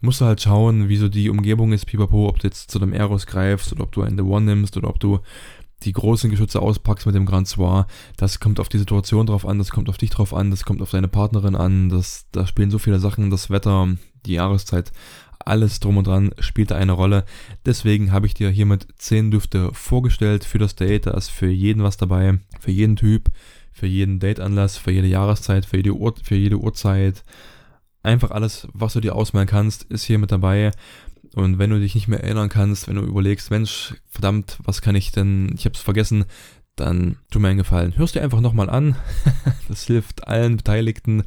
Musst 0.02 0.22
du 0.22 0.26
halt 0.26 0.42
schauen, 0.42 0.88
wie 0.88 0.96
so 0.96 1.10
die 1.10 1.30
Umgebung 1.30 1.74
ist, 1.74 1.86
pipapo, 1.86 2.30
ob 2.30 2.40
du 2.40 2.48
jetzt 2.48 2.72
zu 2.72 2.80
dem 2.80 2.94
Eros 2.94 3.28
greifst 3.28 3.74
oder 3.74 3.84
ob 3.84 3.92
du 3.92 4.02
einen 4.02 4.18
The 4.18 4.24
One 4.24 4.46
nimmst 4.46 4.78
oder 4.78 4.88
ob 4.88 5.00
du 5.00 5.20
die 5.84 5.92
großen 5.92 6.30
Geschütze 6.30 6.62
auspackst 6.62 7.06
mit 7.06 7.16
dem 7.16 7.26
Grand 7.26 7.48
Soir. 7.48 7.88
Das 8.18 8.40
kommt 8.40 8.60
auf 8.60 8.70
die 8.70 8.78
Situation 8.78 9.26
drauf 9.26 9.46
an, 9.46 9.58
das 9.58 9.72
kommt 9.72 9.90
auf 9.90 9.98
dich 9.98 10.10
drauf 10.10 10.34
an, 10.34 10.52
das 10.52 10.64
kommt 10.64 10.82
auf 10.82 10.92
deine 10.92 11.08
Partnerin 11.08 11.56
an, 11.56 11.90
das, 11.90 12.28
da 12.32 12.46
spielen 12.48 12.72
so 12.72 12.80
viele 12.80 13.00
Sachen, 13.00 13.30
das 13.30 13.50
Wetter, 13.50 13.88
die 14.26 14.34
Jahreszeit 14.34 14.92
alles 15.50 15.80
drum 15.80 15.98
und 15.98 16.08
dran 16.08 16.32
spielt 16.40 16.72
da 16.72 16.76
eine 16.76 16.92
Rolle. 16.94 17.26
Deswegen 17.66 18.12
habe 18.12 18.28
ich 18.28 18.34
dir 18.34 18.50
hiermit 18.50 18.88
10 18.98 19.32
Düfte 19.32 19.72
vorgestellt 19.74 20.46
für 20.46 20.60
das 20.60 20.76
Date. 20.76 21.08
Da 21.08 21.12
ist 21.12 21.30
für 21.30 21.50
jeden 21.50 21.84
was 21.84 21.98
dabei, 21.98 22.40
für 22.60 22.72
jeden 22.72 22.96
Typ, 22.96 23.30
für 23.72 23.88
jeden 23.88 24.20
Dateanlass, 24.20 24.78
für 24.78 24.92
jede 24.92 25.08
Jahreszeit, 25.08 25.66
für 25.66 25.78
jede, 25.78 25.94
Uhr, 25.94 26.14
für 26.24 26.36
jede 26.36 26.58
Uhrzeit. 26.58 27.24
Einfach 28.04 28.32
alles, 28.32 28.68
was 28.74 28.94
du 28.94 29.02
dir 29.02 29.16
ausmalen 29.16 29.48
kannst, 29.48 29.84
ist 29.84 30.04
hier 30.04 30.20
mit 30.20 30.32
dabei. 30.32 30.72
Und 31.36 31.60
wenn 31.60 31.70
du 31.70 31.80
dich 31.80 31.96
nicht 31.96 32.08
mehr 32.08 32.24
erinnern 32.24 32.50
kannst, 32.50 32.88
wenn 32.88 32.96
du 32.96 33.02
überlegst, 33.02 33.52
Mensch, 33.52 33.96
verdammt, 34.10 34.58
was 34.64 34.82
kann 34.82 34.96
ich 34.96 35.12
denn, 35.12 35.52
ich 35.56 35.66
habe 35.66 35.76
es 35.76 35.82
vergessen, 35.82 36.26
dann 36.76 37.18
tu 37.30 37.40
mir 37.40 37.50
einen 37.50 37.58
Gefallen. 37.58 37.98
Hörst 37.98 38.16
dir 38.16 38.24
einfach 38.24 38.42
nochmal 38.42 38.70
an. 38.70 38.96
das 39.68 39.86
hilft 39.86 40.28
allen 40.28 40.58
Beteiligten. 40.58 41.24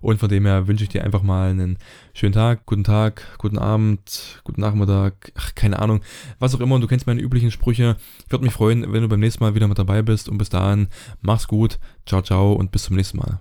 Und 0.00 0.18
von 0.18 0.28
dem 0.28 0.46
her 0.46 0.66
wünsche 0.66 0.84
ich 0.84 0.90
dir 0.90 1.04
einfach 1.04 1.22
mal 1.22 1.50
einen 1.50 1.78
schönen 2.14 2.32
Tag, 2.32 2.66
guten 2.66 2.84
Tag, 2.84 3.22
guten 3.38 3.58
Abend, 3.58 4.40
guten 4.44 4.60
Nachmittag, 4.60 5.32
ach, 5.36 5.54
keine 5.54 5.78
Ahnung, 5.78 6.00
was 6.38 6.54
auch 6.54 6.60
immer. 6.60 6.74
Und 6.74 6.80
du 6.80 6.86
kennst 6.86 7.06
meine 7.06 7.20
üblichen 7.20 7.50
Sprüche. 7.50 7.96
Ich 8.24 8.30
würde 8.32 8.44
mich 8.44 8.54
freuen, 8.54 8.92
wenn 8.92 9.02
du 9.02 9.08
beim 9.08 9.20
nächsten 9.20 9.44
Mal 9.44 9.54
wieder 9.54 9.68
mit 9.68 9.78
dabei 9.78 10.02
bist. 10.02 10.28
Und 10.28 10.38
bis 10.38 10.48
dahin, 10.48 10.88
mach's 11.20 11.48
gut, 11.48 11.78
ciao, 12.06 12.22
ciao 12.22 12.52
und 12.52 12.72
bis 12.72 12.84
zum 12.84 12.96
nächsten 12.96 13.18
Mal. 13.18 13.40